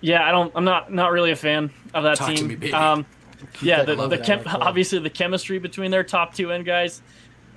[0.00, 0.52] Yeah, I don't.
[0.54, 2.48] I'm not not really a fan of that Talk to team.
[2.48, 2.72] me, baby.
[2.72, 3.06] Um,
[3.62, 7.02] yeah, the, love the chem- obviously the chemistry between their top two end guys,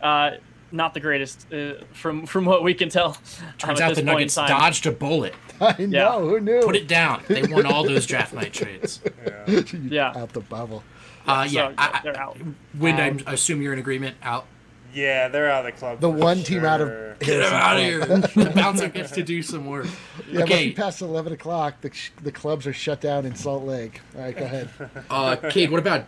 [0.01, 0.31] uh,
[0.71, 3.07] not the greatest uh, from from what we can tell.
[3.41, 5.33] um, Turns at out the Nuggets dodged a bullet.
[5.61, 6.61] I know who knew.
[6.61, 7.23] Put it down.
[7.27, 9.01] They won all those draft night trades.
[9.47, 10.13] Yeah.
[10.15, 10.83] out the bubble.
[11.29, 12.37] Uh, So, yeah, I, they're out.
[12.77, 14.17] Wind, Um, I assume you're in agreement.
[14.23, 14.45] Out.
[14.93, 15.99] Yeah, they're out of the club.
[15.99, 17.19] The for one team out of.
[17.19, 17.99] Get him out of here.
[18.45, 19.85] the bouncer gets to do some work.
[20.31, 21.91] Yeah, okay, you pass eleven o'clock, the
[22.23, 24.01] the clubs are shut down in Salt Lake.
[24.15, 24.69] All right, go ahead.
[25.09, 26.05] uh, Cade, what about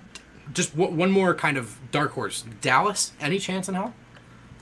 [0.53, 2.43] just w- one more kind of dark horse?
[2.61, 3.11] Dallas?
[3.19, 3.93] Any chance in hell?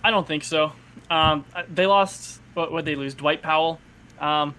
[0.04, 0.74] I don't think so.
[1.10, 2.42] Um, they lost.
[2.56, 3.14] What would they lose?
[3.14, 3.80] Dwight Powell.
[4.20, 4.54] Um,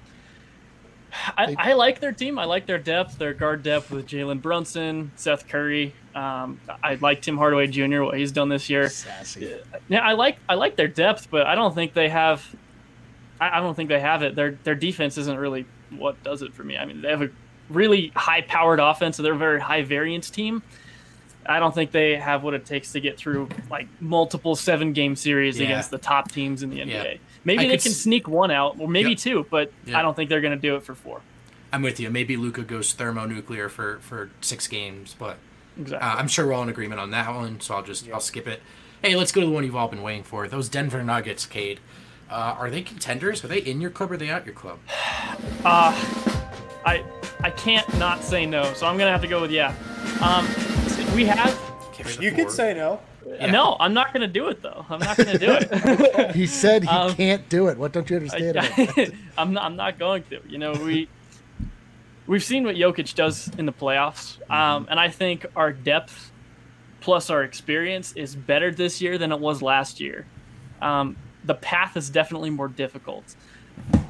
[1.36, 2.38] I, I like their team.
[2.38, 3.18] I like their depth.
[3.18, 5.94] Their guard depth with Jalen Brunson, Seth Curry.
[6.14, 8.02] Um, I like Tim Hardaway Jr.
[8.02, 8.88] What he's done this year.
[8.88, 9.54] Sassy.
[9.88, 12.44] Yeah, I like I like their depth, but I don't think they have.
[13.40, 14.34] I, I don't think they have it.
[14.34, 16.76] Their their defense isn't really what does it for me.
[16.76, 17.30] I mean, they have a
[17.68, 20.62] really high powered offense, so they're a very high variance team.
[21.46, 25.16] I don't think they have what it takes to get through like multiple seven game
[25.16, 25.66] series Yeah.
[25.66, 26.88] against the top teams in the NBA.
[27.04, 27.14] Yeah.
[27.44, 29.18] Maybe I they can s- sneak one out, or maybe Yep.
[29.18, 29.98] two, but Yeah.
[29.98, 31.20] I don't think they're going to do it for four.
[31.72, 32.10] I'm with you.
[32.10, 35.36] Maybe Luka goes thermonuclear for for six games, but
[35.78, 36.08] Exactly.
[36.08, 37.60] uh, I'm sure we're all in agreement on that one.
[37.60, 38.60] So I'll just I'll skip it.
[39.02, 40.46] Hey, let's go to the one you've all been waiting for.
[40.48, 41.80] Those Denver Nuggets, Cade.
[42.30, 43.42] Uh, are they contenders?
[43.44, 44.78] Are they in your club or are they out your club?
[45.64, 47.04] I
[47.42, 49.74] I can't not say no, so I'm gonna have to go with yeah.
[50.22, 50.46] Um,
[51.14, 51.58] we have.
[52.18, 52.52] You can forward.
[52.52, 53.00] say no.
[53.38, 53.50] Yeah.
[53.50, 54.84] No, I'm not gonna do it though.
[54.88, 56.30] I'm not gonna do it.
[56.34, 57.78] He said he Um, can't do it.
[57.78, 58.56] What don't you understand?
[58.56, 59.12] about that?
[59.38, 59.64] I, am not.
[59.64, 60.40] I'm not going to.
[60.48, 61.08] You know, we
[62.26, 66.32] we've seen what Jokic does in the playoffs, um, and I think our depth
[67.00, 70.26] plus our experience is better this year than it was last year.
[70.82, 73.34] Um, the path is definitely more difficult,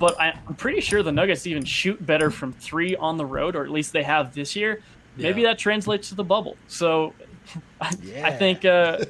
[0.01, 3.55] but I, I'm pretty sure the Nuggets even shoot better from three on the road,
[3.55, 4.83] or at least they have this year.
[5.17, 5.49] Maybe Yeah.
[5.49, 6.57] that translates to the bubble.
[6.69, 7.13] So
[7.81, 7.89] I,
[8.23, 9.05] I think uh,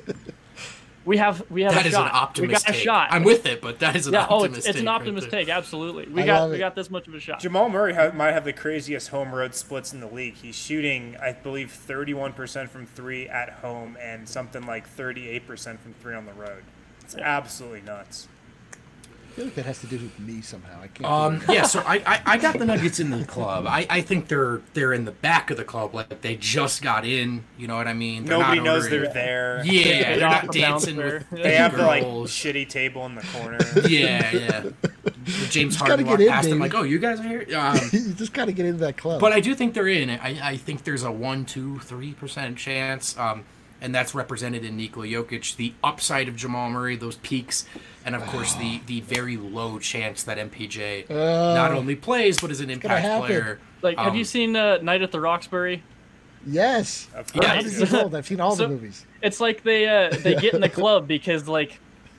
[1.05, 2.07] we have we have That a is shot.
[2.07, 2.83] an optimist we got a take.
[2.85, 3.09] shot.
[3.11, 4.27] I'm with it, but that is an yeah.
[4.29, 5.49] Oh, optimist it's, it's an take optimist right take.
[5.49, 6.07] Absolutely.
[6.09, 7.41] We I got we got this much of a shot.
[7.41, 10.35] Jamal Murray ha- might have the craziest home road splits in the league.
[10.35, 16.15] He's shooting, I believe, 31% from three at home and something like 38% from three
[16.15, 16.65] on the road.
[17.03, 18.29] It's absolutely nuts.
[19.41, 20.83] I feel like that has to do with me somehow.
[20.83, 21.11] I can't.
[21.11, 23.67] Um, yeah, so I, I, I got the Nuggets in the club.
[23.67, 27.07] I, I think they're they're in the back of the club, like they just got
[27.07, 27.45] in.
[27.57, 28.27] You know what I mean?
[28.27, 29.63] They're Nobody not knows ordering- they're there.
[29.65, 29.83] Yeah,
[30.13, 32.31] They they're not dancing with They have the like girls.
[32.31, 33.59] shitty table in the corner.
[33.89, 34.63] Yeah, yeah.
[35.49, 37.79] James gotta Harden get walked in, past them like, "Oh, you guys are here." Um,
[37.93, 39.21] you just got to get into that club.
[39.21, 40.11] but I do think they're in.
[40.11, 43.45] I, I think there's a one, two, three percent chance, um,
[43.81, 45.57] and that's represented in Nikola Jokic.
[45.57, 47.65] The upside of Jamal Murray, those peaks,
[48.05, 52.61] and of course the the very low chance that MPJ not only plays but is
[52.61, 53.59] an impact player.
[53.83, 55.83] Like, have Um, you seen uh, Night at the Roxbury?
[56.47, 57.41] yes, Of Yeah.
[57.41, 57.47] course.
[57.47, 58.15] 100 years old.
[58.15, 59.07] I've seen all So- the movies.
[59.23, 61.79] It's like they uh, they get in the club because like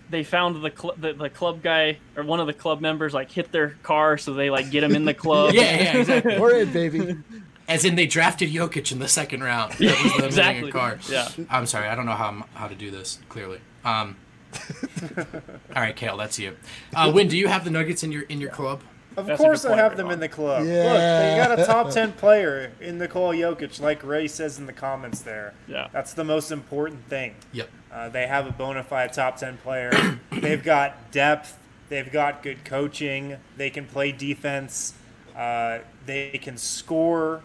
[0.09, 3.31] they found the, cl- the the club guy or one of the club members like
[3.31, 5.53] hit their car, so they like get him in the club.
[5.55, 6.37] Yeah, yeah, exactly.
[6.39, 7.15] We're in, baby.
[7.67, 9.73] As in, they drafted Jokic in the second round.
[9.73, 10.71] That was them exactly.
[10.71, 10.99] Car.
[11.09, 11.27] Yeah.
[11.49, 13.19] I'm sorry, I don't know how I'm- how to do this.
[13.29, 13.59] Clearly.
[13.85, 14.17] Um,
[15.17, 16.55] all right, Kale, that's you.
[16.95, 18.81] Uh, Wind, do you have the Nuggets in your in your club?
[19.17, 20.13] Of That's course, good I have them Ron.
[20.13, 20.65] in the club.
[20.65, 20.83] Yeah.
[20.83, 24.71] Look, they got a top 10 player in Nikola Jokic, like Ray says in the
[24.73, 25.53] comments there.
[25.67, 25.89] Yeah.
[25.91, 27.35] That's the most important thing.
[27.51, 27.69] Yep.
[27.91, 29.91] Uh, they have a bona fide top 10 player.
[30.31, 31.59] They've got depth.
[31.89, 33.35] They've got good coaching.
[33.57, 34.93] They can play defense.
[35.35, 37.41] Uh, they can score,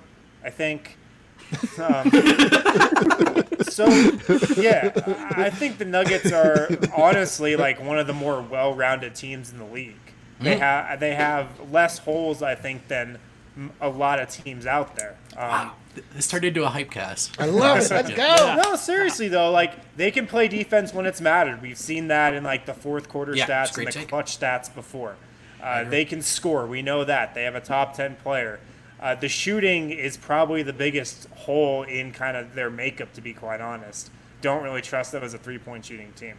[0.47, 0.97] I think.
[1.78, 2.11] Um,
[3.68, 3.86] so,
[4.57, 4.90] yeah,
[5.36, 9.51] I I think the Nuggets are honestly like one of the more well rounded teams
[9.53, 9.94] in the league.
[10.40, 13.18] They, have they have less holes, I think, than
[13.80, 15.16] a lot of teams out there.
[15.36, 17.40] Um, Th- This turned into a hype cast.
[17.40, 17.90] I love it.
[17.90, 18.57] Let's Yeah.
[18.57, 18.62] go.
[18.70, 21.62] no, seriously though, like they can play defense when it's mattered.
[21.62, 24.09] We've seen that in like the fourth quarter Yeah, stats and the take.
[24.09, 25.16] clutch stats before.
[25.62, 26.66] Uh, they can score.
[26.66, 28.61] We know that they have a top ten player.
[29.01, 33.34] Uh, the shooting is probably the biggest hole in kind of their makeup, to be
[33.34, 34.11] quite honest.
[34.40, 36.36] Don't really trust them as a three point shooting team.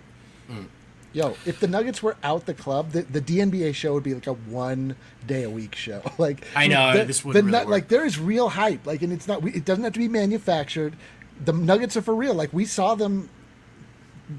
[1.13, 4.27] Yo, if the Nuggets were out the club, the, the DNBA show would be like
[4.27, 4.95] a one
[5.25, 6.01] day a week show.
[6.17, 8.85] Like I know, the, this the wouldn't really Nu- like there is real hype.
[8.85, 9.45] Like, and it's not.
[9.45, 10.95] It doesn't have to be manufactured.
[11.43, 12.33] The Nuggets are for real.
[12.33, 13.29] Like we saw them.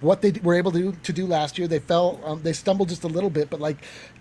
[0.00, 2.20] What they were able to do, to do last year, they fell.
[2.22, 3.78] Um, they stumbled just a little bit, but like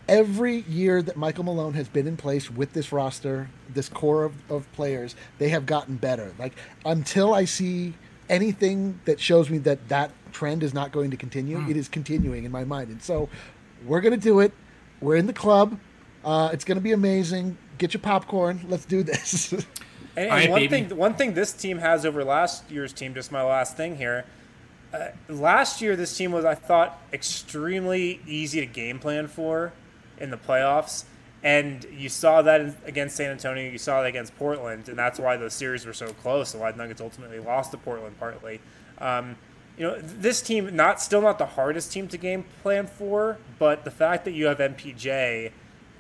[0.08, 4.34] every year that Michael Malone has been in place with this roster, this core of,
[4.52, 6.34] of players, they have gotten better.
[6.40, 6.54] Like
[6.86, 7.94] until I see
[8.30, 11.72] anything that shows me that that trend is not going to continue, Hmm.
[11.72, 12.90] it is continuing in my mind.
[12.90, 13.30] And so
[13.86, 14.52] we're going to do it.
[15.02, 15.80] We're in the club.
[16.26, 17.58] Uh, it's going to be amazing.
[17.78, 18.66] Get your popcorn.
[18.68, 19.54] Let's do this.
[20.16, 20.88] And, All right, and one baby.
[20.88, 24.26] thing, one thing this team has over last year's team, just my last thing here.
[24.92, 29.74] Uh, last year, this team was, I thought, extremely easy to game plan for
[30.20, 31.06] in the playoffs,
[31.44, 33.70] and you saw that against San Antonio.
[33.70, 36.54] You saw that against Portland, and that's why those series were so close.
[36.54, 38.60] And why the Nuggets ultimately lost to Portland, partly.
[38.98, 39.38] Um,
[39.78, 43.86] you know, this team not still not the hardest team to game plan for, but
[43.86, 45.52] the fact that you have MPJ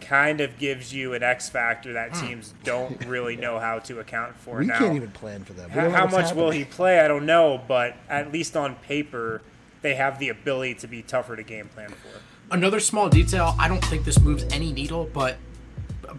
[0.02, 4.36] kind of gives you an X factor that teams don't really know how to account
[4.36, 4.60] for.
[4.60, 5.70] we now, can't even plan for them.
[5.70, 7.00] How, how much will he play?
[7.00, 9.42] I don't know, but at least on paper,
[9.82, 12.22] they have the ability to be tougher to game plan for.
[12.52, 13.56] Another small detail.
[13.60, 15.38] I don't think this moves any needle, but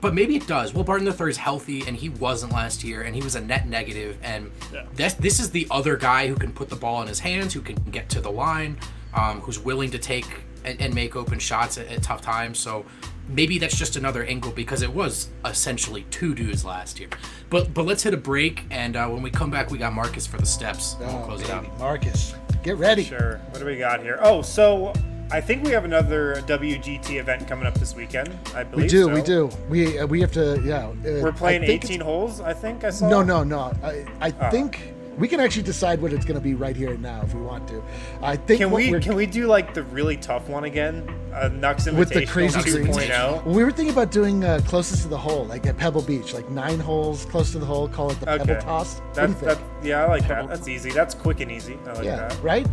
[0.01, 0.75] but maybe it does.
[0.75, 3.67] Will Barton III is healthy, and he wasn't last year, and he was a net
[3.67, 4.17] negative.
[4.23, 4.83] And Yeah.
[4.95, 7.61] this this is the other guy who can put the ball in his hands, who
[7.63, 8.79] can get to the line,
[9.15, 10.27] um, who's willing to take
[10.65, 12.59] and, and make open shots at, at tough times.
[12.59, 12.85] So
[13.29, 17.09] maybe that's just another angle because it was essentially two dudes last year.
[17.49, 20.27] But but let's hit a break, and uh, when we come back, we got Marcus
[20.27, 20.95] for the steps.
[21.01, 21.79] and we'll Oh, close it out.
[21.79, 23.05] Marcus, get ready.
[23.05, 23.41] Sure.
[23.51, 24.19] What do we got here?
[24.23, 24.93] Oh, so
[25.31, 28.37] I think we have another WGT event coming up this weekend.
[28.55, 29.15] I believe We do, so.
[29.15, 29.51] we do.
[29.69, 30.87] We uh, we have to, yeah.
[30.89, 32.41] Uh, We're playing 18 holes.
[32.41, 33.09] I think I saw.
[33.09, 33.73] No, no, no.
[33.83, 34.51] I, I Oh.
[34.51, 37.35] think we can actually decide what it's going to be right here and now if
[37.35, 37.83] we want to.
[38.23, 41.07] I think Can we can we do like the really tough one again?
[41.35, 42.97] Uh, Nux Invitational with the crazy Nux greens.
[42.97, 43.45] 2.0.
[43.45, 46.49] We were thinking about doing uh, closest to the hole, like at Pebble Beach, like
[46.51, 47.87] nine holes close to the hole.
[47.89, 48.47] Call it the Okay.
[48.47, 49.03] Pebble Toss.
[49.13, 50.49] That, that, yeah, I like that.
[50.49, 50.91] That's easy.
[50.91, 51.79] That's quick and easy.
[51.87, 52.43] I like yeah, that.
[52.43, 52.67] right.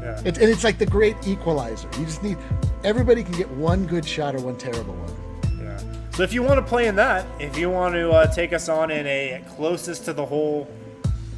[0.00, 0.20] Yeah.
[0.24, 1.88] It's, and it's like the great equalizer.
[1.98, 2.38] You just need
[2.84, 5.62] everybody can get one good shot or one terrible one.
[5.62, 5.78] Yeah.
[6.12, 8.68] So if you want to play in that, if you want to uh, take us
[8.68, 10.68] on in a closest to the hole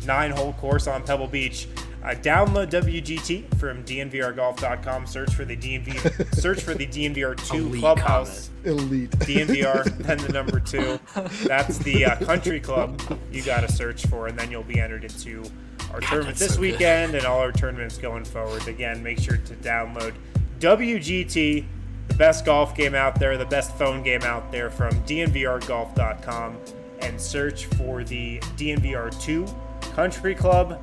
[0.07, 1.69] nine hole course on Pebble Beach,
[2.03, 5.07] uh, download WGT from DNVRGolf.com.
[5.07, 6.35] Search for the DNV.
[6.41, 8.51] search for the DNVR2 Elite Clubhouse.
[8.65, 9.11] Elite.
[9.11, 10.99] DNVR, then the number two.
[11.47, 13.01] That's the uh, country club
[13.31, 15.45] you got to search for, and then you'll be entered into
[15.93, 18.67] our tournament this so weekend and all our tournaments going forward.
[18.67, 20.15] Again, make sure to download
[20.59, 21.65] WGT,
[22.09, 26.59] the best golf game out there, the best phone game out there from DNVRGolf.com,
[27.01, 30.81] and search for the DNVR2 Country Club.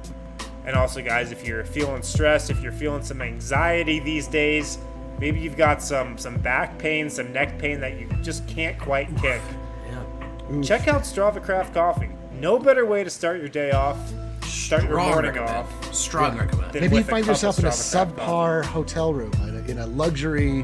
[0.69, 4.77] And also, guys, if you're feeling stressed, if you're feeling some anxiety these days,
[5.19, 9.07] maybe you've got some some back pain, some neck pain that you just can't quite
[9.17, 9.41] kick.
[9.87, 10.61] Yeah.
[10.61, 12.09] Check out Strava Craft Coffee.
[12.33, 13.97] No better way to start your day off.
[14.43, 15.49] Start your morning recommend.
[15.49, 15.95] off.
[15.95, 16.71] Strong recommend.
[16.75, 18.21] Maybe you find yourself in a Strava Coffee.
[18.21, 19.31] subpar hotel room
[19.67, 20.63] in a, luxury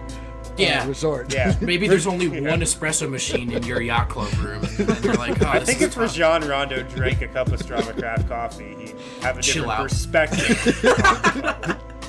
[0.57, 0.87] Yeah.
[0.87, 1.33] resort.
[1.33, 1.55] Yeah.
[1.61, 5.47] Maybe there's only one espresso machine in your yacht club room, and you're like, oh,
[5.49, 6.03] I think is if tough.
[6.03, 9.89] Rajon Rondo drank a cup of Strava Craft coffee, he'd have a Chill different out.
[9.89, 10.57] perspective.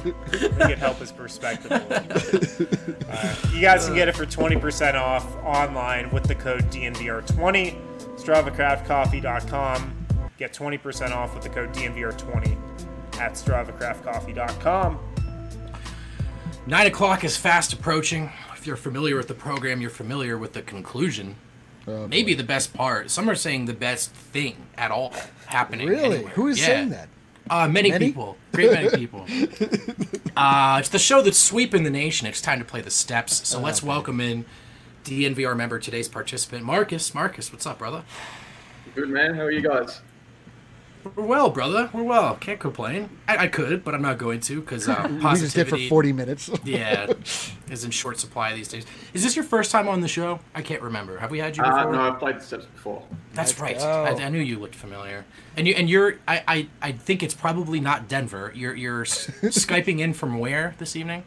[0.06, 3.04] I think it'd help his perspective a little bit.
[3.10, 7.76] Uh, you guys can get it for 20% off online with the code DNVR20.
[8.16, 10.06] StravaCraftCoffee.com.
[10.38, 12.56] Get 20% off with the code DNVR20
[13.18, 14.98] at StravaCraftCoffee.com.
[16.66, 18.30] Nine o'clock is fast approaching.
[18.56, 21.36] If you're familiar with the program, you're familiar with the conclusion.
[21.86, 23.10] Oh, Maybe the best part.
[23.10, 25.12] Some are saying the best thing at all
[25.46, 25.88] happening.
[25.88, 26.16] Really?
[26.16, 26.32] anywhere.
[26.32, 26.66] Who is Yeah.
[26.66, 27.08] saying that?
[27.48, 28.06] Uh, many, Many?
[28.08, 28.36] people.
[28.52, 29.20] Great many people.
[30.36, 32.26] uh, it's the show that's sweeping the nation.
[32.26, 33.40] It's time to play the steps.
[33.40, 34.44] Oh, So let's welcome in
[35.04, 37.14] DNVR member, today's participant, Marcus.
[37.14, 38.02] Marcus, what's up, brother?
[38.96, 39.36] Good man.
[39.36, 40.00] How are you guys?
[41.14, 41.90] We're well, brother.
[41.92, 42.36] We're well.
[42.36, 43.08] Can't complain.
[43.28, 46.12] I, I could, but I'm not going to because uh, We just did for 40
[46.12, 46.50] minutes.
[46.64, 47.12] yeah,
[47.70, 48.84] is in short supply these days.
[49.14, 50.40] Is this your first time on the show?
[50.54, 51.18] I can't remember.
[51.18, 51.78] Have we had you before?
[51.78, 53.02] Uh, no, I've played the steps before.
[53.34, 54.20] That's Let's right.
[54.20, 55.24] I, I knew you looked familiar.
[55.56, 58.52] And you and you're I, I, I think it's probably not Denver.
[58.54, 61.24] You're you're skyping in from where this evening?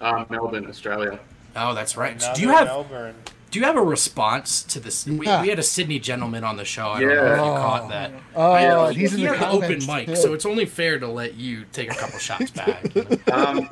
[0.00, 1.18] Uh, Melbourne, Australia.
[1.56, 2.16] Oh, that's right.
[2.16, 3.14] Another do you have Melbourne.
[3.54, 5.06] Do you have a response to this?
[5.06, 5.40] We, Yeah.
[5.40, 6.88] we had a Sydney gentleman on the show.
[6.88, 7.32] I don't know Yeah.
[7.34, 8.10] if you caught that.
[8.34, 8.86] Oh, Yeah.
[8.88, 9.86] and he's in he the had the open comments.
[10.08, 12.92] mic, so it's only fair to let you take a couple shots back.
[12.96, 13.32] you know?
[13.32, 13.68] Um,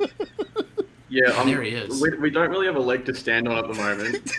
[1.09, 2.01] yeah, I'm, There he is.
[2.01, 4.31] We, we don't really have a leg to stand on at the moment.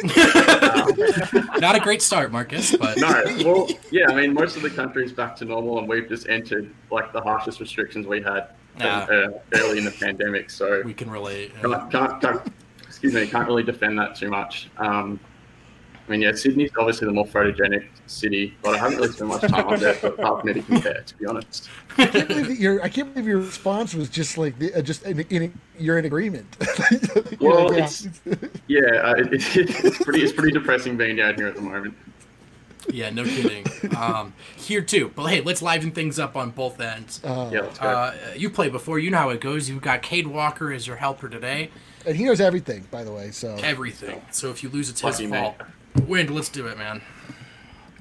[1.60, 5.12] Not a great start, Marcus, but No, well, yeah, I mean, most of the country's
[5.12, 9.00] back to normal, and we've just entered like the harshest restrictions we had Yeah.
[9.00, 10.48] uh, early in the pandemic.
[10.48, 11.52] So we can relate.
[11.60, 14.70] can't, can't, can't, excuse me, can't really defend that too much.
[14.78, 15.20] Um,
[16.06, 19.40] I mean, yeah, Sydney's obviously the more photogenic city, but I haven't really spent much
[19.40, 21.70] time up there for for me to compare, to be honest.
[21.96, 24.82] I can't believe that your I can't believe your response was just like the, uh,
[24.82, 26.46] just in, in, you're in agreement.
[27.40, 27.84] Well, like, yeah.
[27.84, 28.08] it's
[28.68, 31.94] yeah, uh, it, it's pretty it's pretty depressing being down here at the moment.
[32.90, 33.64] Yeah, no kidding.
[33.96, 37.18] Um, here too, but hey, let's liven things up on both ends.
[37.24, 37.88] Uh, Yeah, let's go.
[37.88, 39.70] Uh, you play before, you know how it goes.
[39.70, 41.70] You've got Cade Walker as your helper today.
[42.06, 43.30] and he knows everything, by the way.
[43.30, 44.20] So Everything.
[44.32, 45.38] So if you lose, it's his Lucky me.
[45.38, 45.56] fault.
[46.02, 47.00] Wind, let's do it, man.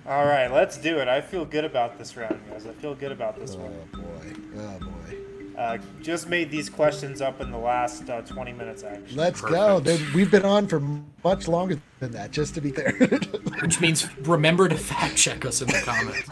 [0.06, 1.08] All right, let's do it.
[1.08, 2.66] I feel good about this round, guys.
[2.66, 3.72] I feel good about this oh one.
[3.94, 5.18] boy, oh boy.
[5.58, 9.16] Uh, just made these questions up in the last uh, 20 minutes, actually.
[9.16, 9.80] Let's go.
[9.80, 9.86] Perfect.
[9.86, 10.82] Then we've been on for
[11.24, 12.92] much longer than that, just to be there.
[13.62, 16.28] Which means remember to fact check us in the comments.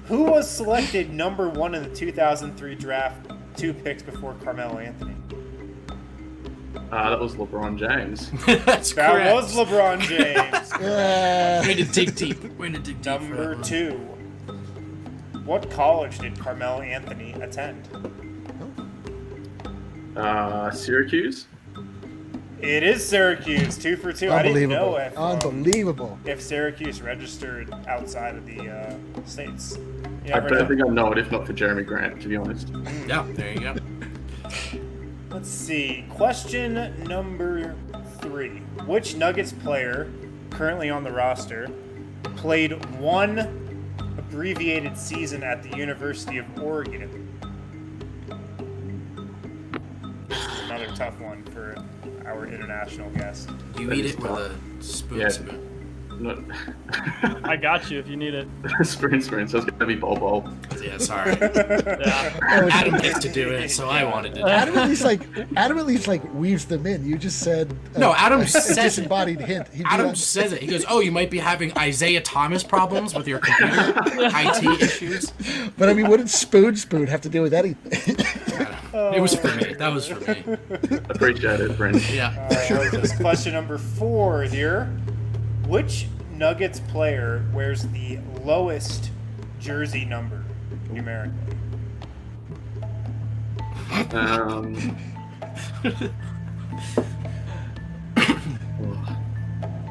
[0.08, 5.14] Who was selected number one in the 2003 draft, two picks before Carmelo Anthony?
[6.92, 8.30] Uh, that was LeBron James.
[8.64, 9.34] That's That correct.
[9.34, 10.72] was LeBron James.
[10.80, 11.60] Yeah.
[11.66, 12.42] Way to dig deep.
[12.58, 13.04] Way to dig deep.
[13.04, 13.92] for number that two.
[15.44, 17.86] What college did Carmelo Anthony attend?
[20.16, 21.46] Uh, Syracuse.
[22.60, 24.30] It is Syracuse, two for two.
[24.30, 24.96] I didn't know Unbelievable.
[24.96, 26.18] if, um, Unbelievable.
[26.26, 28.94] if Syracuse registered outside of the uh,
[29.24, 29.76] states.
[30.26, 30.66] You I don't know.
[30.66, 32.68] think I'd know it if not for Jerami Grant, to be honest.
[33.06, 33.74] Yeah, there you go.
[35.40, 36.04] Let's see.
[36.10, 37.74] Question number
[38.18, 38.58] three.
[38.84, 40.12] Which Nuggets player,
[40.50, 41.70] currently on the roster,
[42.36, 43.38] played one
[44.18, 47.38] abbreviated season at the University of Oregon?
[50.28, 51.74] This is another tough one for
[52.26, 53.48] our international guest.
[53.74, 55.20] Do you eat it with a spoon.
[55.20, 55.28] Yeah.
[55.28, 55.69] spoon.
[56.20, 56.38] Not
[57.44, 58.46] I got you if you need it.
[58.82, 59.48] spoon spoon.
[59.48, 60.48] So it's gonna be Bol Bol.
[60.82, 61.32] Yeah, sorry.
[61.40, 62.68] Yeah.
[62.72, 64.40] Adam gets to do it, so I wanted to.
[64.40, 64.50] do it.
[64.50, 65.22] Adam at least like
[65.56, 67.04] Adam at least like weaves them in.
[67.06, 68.82] You just said uh, No, Adam a says it.
[68.82, 69.68] disembodied hint.
[69.68, 70.60] He did Adam not- says it.
[70.60, 75.32] He goes, "Oh, you might be having Isaiah Thomas problems with your computer, IT issues."
[75.78, 78.16] but I mean, what did spoon spoon have to do with anything?
[78.92, 79.74] It was for me.
[79.74, 80.42] That was for me.
[81.08, 82.10] Appreciate it, Brent.
[82.12, 82.48] Yeah.
[82.68, 84.92] Just question number four here.
[85.66, 89.10] Which Nuggets player wears the lowest
[89.60, 90.42] jersey number
[90.90, 91.34] numerically?
[94.12, 94.96] Um,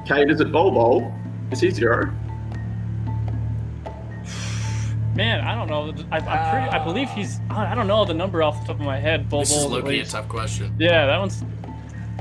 [0.07, 1.13] Cade, is it Bol Bol?
[1.51, 2.11] Is he zero?
[5.15, 5.93] Man, I don't know.
[6.11, 6.70] I, I'm pretty.
[6.78, 7.39] I believe he's.
[7.49, 9.30] I don't know the number off the top of my head.
[9.30, 10.74] Bull This is Bull, low-key a tough question.
[10.80, 11.43] Yeah, that one's.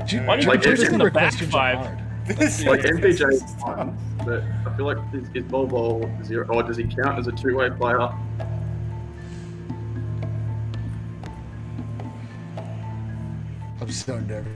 [0.05, 1.75] Ju- Why do you Like, put it's this in in the number back questions are
[1.83, 1.99] five?
[2.29, 2.65] Hard.
[2.65, 6.77] Like MPJ is one, but I feel like is, is Bol Bol zero, or does
[6.77, 8.09] he count as a two-way player?
[13.81, 14.51] I'm so nervous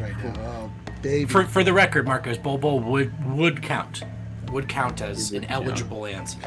[0.00, 0.34] right now.
[0.40, 0.70] Oh,
[1.02, 1.26] baby.
[1.26, 4.02] For for the record, Marcus, Bobo would would count,
[4.50, 5.66] would count as an would count.
[5.66, 6.38] eligible answer.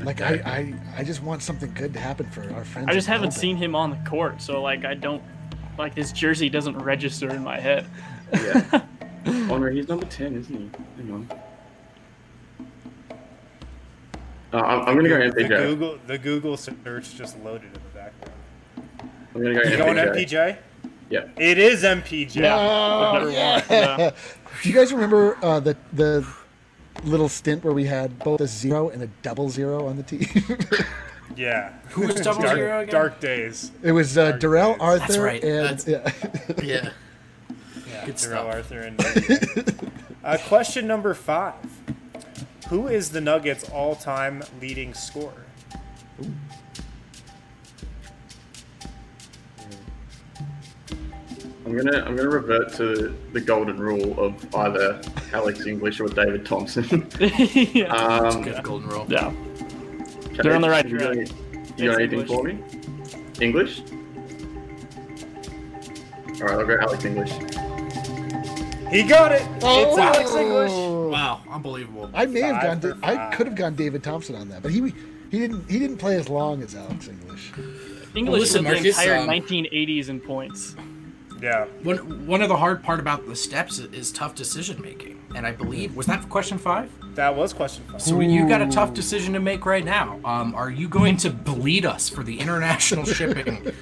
[0.00, 2.88] like I, I, I just want something good to happen for our friends.
[2.88, 3.40] I just haven't Melbourne.
[3.40, 5.22] seen him on the court, so like I don't.
[5.76, 7.86] Like this jersey doesn't register in my head.
[8.32, 8.82] Yeah.
[9.26, 10.70] oh no, he's number ten, isn't he?
[11.02, 11.28] Hang on.
[14.52, 15.48] Uh, I'm, I'm gonna go The MPJ.
[15.66, 18.34] Google the Google search just loaded in the background.
[19.34, 20.28] I'm gonna go You going MPJ.
[20.28, 20.56] MPJ?
[21.10, 21.28] Yeah.
[21.36, 22.36] It is MPJ.
[22.44, 23.64] Oh, Number one, yeah.
[23.68, 24.10] yeah.
[24.62, 26.24] Do you guys remember uh, the the
[27.02, 30.26] little stint where we had both a zero and a double zero on the team?
[31.36, 31.72] Yeah.
[31.90, 32.92] Who was double Dark, zero again?
[32.92, 33.72] dark days.
[33.82, 34.80] it was uh, Darrell days.
[34.80, 35.42] Arthur That's right.
[35.42, 35.88] and That's-
[36.62, 36.62] yeah.
[36.62, 36.90] Yeah.
[38.06, 38.54] Yeah, Good Darrell stuff.
[38.54, 39.90] Arthur and
[40.24, 41.54] uh, question number five.
[42.68, 45.44] Who is the Nuggets all-time leading scorer?
[51.66, 55.00] I'm gonna I'm gonna revert to the golden rule of either
[55.32, 57.08] Alex English or David Thompson.
[57.18, 57.86] yeah.
[57.86, 59.06] Um, Good golden rule.
[59.08, 59.28] yeah.
[59.28, 61.14] okay, They're on the right you track.
[61.16, 62.58] got You got It's anything for me?
[63.40, 63.80] English?
[66.42, 67.32] All right, I'll go Alex English.
[68.94, 69.42] He got it.
[69.60, 69.88] Oh.
[69.88, 70.70] It's Alex English.
[70.70, 72.10] Wow, unbelievable.
[72.14, 72.80] I may have Five gone.
[72.80, 74.94] for Da- I could have gone David Thompson on that, but he
[75.30, 77.52] he didn't he didn't play as long as Alex English.
[78.14, 80.76] English listen, led the entire um, 1980s in points.
[81.42, 81.64] Yeah.
[81.82, 85.46] One one of the hard part about the steps is, is tough decision making, and
[85.46, 86.90] I believe was that question five.
[87.14, 88.02] That was question five.
[88.02, 90.18] So you got a tough decision to make right now.
[90.24, 93.72] Um, are you going to bleed us for the international shipping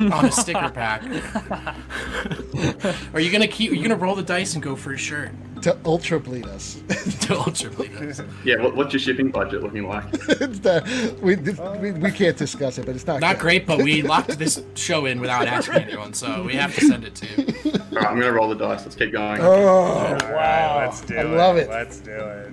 [0.00, 1.02] on a sticker pack?
[3.14, 3.72] are you gonna keep?
[3.72, 5.30] Are you gonna roll the dice and go for a shirt
[5.62, 6.82] To ultra bleed us.
[7.20, 8.22] to ultra bleed us?
[8.44, 10.04] Yeah, what, what's your shipping budget looking like?
[10.12, 11.36] it's the, we,
[11.80, 13.40] we we can't discuss it, but it's not Not good.
[13.42, 17.04] great, but we locked this show in without asking anyone, so we have to send
[17.04, 17.72] it to you.
[17.72, 18.82] All right, I'm gonna roll the dice.
[18.84, 19.40] Let's keep going.
[19.40, 20.78] Oh All right, wow!
[20.84, 21.24] let's do I it.
[21.26, 21.68] love it.
[21.68, 22.52] Let's do it.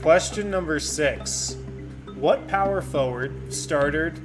[0.00, 1.56] Question number six.
[2.14, 4.20] What power forward started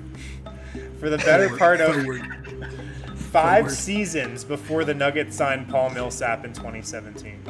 [1.00, 1.96] for the better part of
[3.16, 3.72] five Forward.
[3.76, 7.44] seasons before the Nuggets signed Paul Millsap in 2017?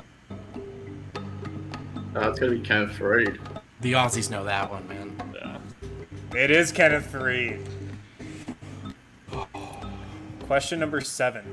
[2.16, 3.40] Uh, it's gonna be Kenneth Faried.
[3.82, 5.16] The Aussies know that one, man.
[5.34, 6.40] Yeah.
[6.40, 7.66] It is Kenneth Faried.
[10.48, 11.44] Question number seven.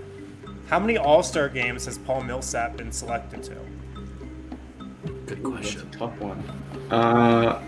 [0.69, 3.55] How many All Star games has Paul Millsap been selected to?
[5.27, 5.91] Good That's a question.
[5.93, 6.43] tough one.
[6.91, 7.63] Uh,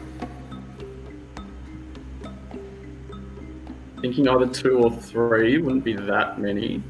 [4.00, 6.82] thinking either two or three wouldn't be that many.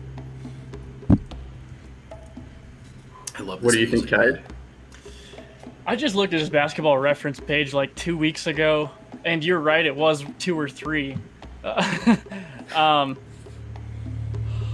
[3.39, 3.61] I love.
[3.61, 3.65] This.
[3.65, 4.43] What do you think, music.
[4.43, 4.52] Cade?
[5.85, 8.91] I just looked at his basketball reference page like two weeks ago,
[9.25, 11.17] and you're right, it was two or three.
[11.65, 12.17] Uh,
[12.75, 13.19] um,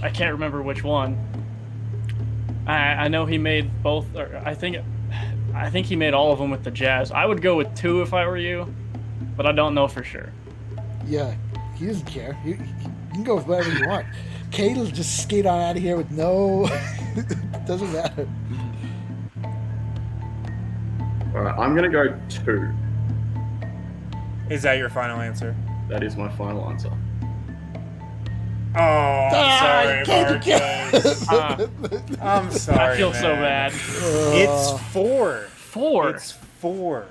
[0.02, 1.18] I can't remember which one.
[2.66, 4.14] I, I know he made both.
[4.14, 4.76] Or I think,
[5.54, 7.10] I think he made all of them with the Jazz.
[7.10, 8.72] I would go with two if I were you,
[9.36, 10.30] but I don't know for sure.
[11.06, 11.34] Yeah,
[11.76, 12.38] he doesn't care.
[12.44, 14.06] You, you can go with whatever you want.
[14.50, 16.68] Cade will just skate on out of here with no.
[17.66, 18.28] doesn't matter.
[21.34, 22.70] All right, I'm gonna go two.
[24.50, 25.54] Is that your final answer?
[25.88, 26.90] That is my final answer.
[28.74, 31.28] Oh, I'm Ah, sorry, Cade, you Marcus.
[31.28, 31.68] Uh,
[32.22, 32.94] I'm sorry.
[32.94, 33.70] I feel so man.
[33.70, 33.72] bad.
[33.72, 35.46] It's four.
[35.54, 36.10] Four.
[36.10, 37.06] It's four.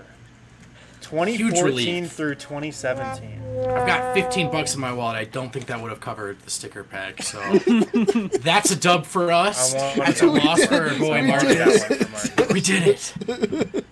[1.09, 3.41] 2014 through 2017.
[3.61, 5.15] I've got 15 bucks in my wallet.
[5.15, 7.23] I don't think that would have covered the sticker pack.
[7.23, 7.39] So
[8.41, 9.73] that's a dub for us.
[9.73, 11.83] That's a loss for our boy Marcus.
[11.83, 12.49] That one for Mark.
[12.51, 13.85] We did it.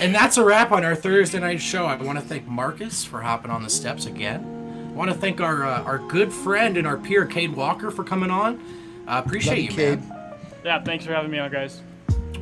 [0.00, 1.86] And that's a wrap on our Thursday night show.
[1.86, 4.90] I want to thank Marcus for hopping on the steps again.
[4.90, 8.04] I want to thank our uh, our good friend and our peer Cade Walker for
[8.04, 8.60] coming on.
[9.06, 10.34] Uh, appreciate you, Love you, man.
[10.64, 11.80] Yeah, thanks for having me on, guys.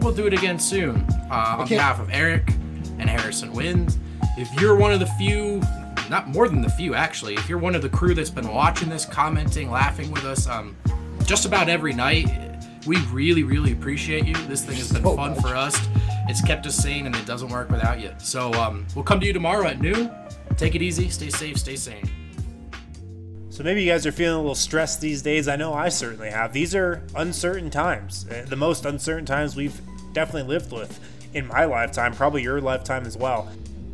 [0.01, 0.97] We'll do it again soon.
[1.31, 1.77] Uh, on Okay.
[1.77, 2.49] behalf of Eric
[2.99, 3.97] and Harrison Wind.
[4.39, 5.61] if you're one of the few,
[6.11, 8.89] not more than the few actually, if you're one of the crew that's been watching
[8.89, 10.77] this, commenting, laughing with us, um,
[11.25, 12.27] just about every night,
[12.87, 14.35] we really, really appreciate you.
[14.47, 15.41] This thing has been So fun much.
[15.41, 15.77] for us.
[16.29, 18.13] It's kept us sane, and it doesn't work without you.
[18.19, 20.11] So um, we'll come to you tomorrow at noon.
[20.57, 21.09] Take it easy.
[21.09, 21.59] Stay safe.
[21.59, 22.09] Stay sane.
[23.51, 25.49] So maybe you guys are feeling a little stressed these days.
[25.49, 26.53] I know I certainly have.
[26.53, 28.27] These are uncertain times.
[28.31, 29.81] Uh, The most uncertain times we've
[30.13, 31.01] definitely lived with
[31.35, 33.49] in my lifetime, probably your lifetime as well.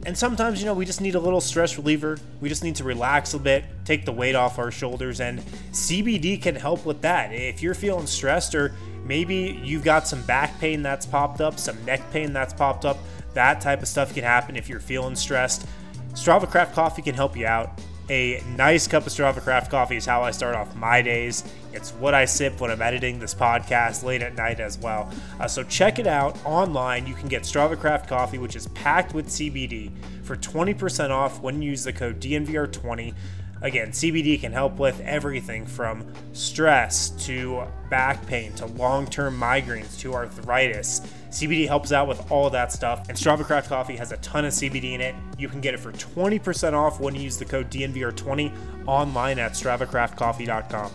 [0.05, 2.19] And sometimes, you know, we just need a little stress reliever.
[2.41, 6.43] We just need to relax a bit, take the weight off our shoulders, and CBD
[6.43, 7.33] can help with that.
[7.33, 8.75] If you're feeling stressed or
[9.05, 12.99] maybe you've got some back pain that's popped up, some neck pain that's popped up,
[13.35, 15.67] that type of stuff can happen if you're feeling stressed.
[16.15, 17.81] Strava Craft Coffee can help you out.
[18.11, 21.45] A nice cup of Strava Craft coffee is how I start off my days.
[21.73, 25.09] It's what I sip when I'm editing this podcast late at night as well.
[25.39, 27.07] Uh, so check it out online.
[27.07, 29.93] You can get Strava Craft coffee, which is packed with CBD,
[30.25, 33.15] for 20% off when you use the code DNVR20.
[33.63, 39.97] Again, CBD can help with everything from stress to back pain to long term migraines
[40.01, 41.01] to arthritis.
[41.33, 44.45] CBD helps out with all of that stuff, and Strava Craft Coffee has a ton
[44.45, 45.15] of CBD in it.
[45.39, 49.53] You can get it for 20% off when you use the code DNVR20 online at
[49.53, 50.91] StravaCraftCoffee.com.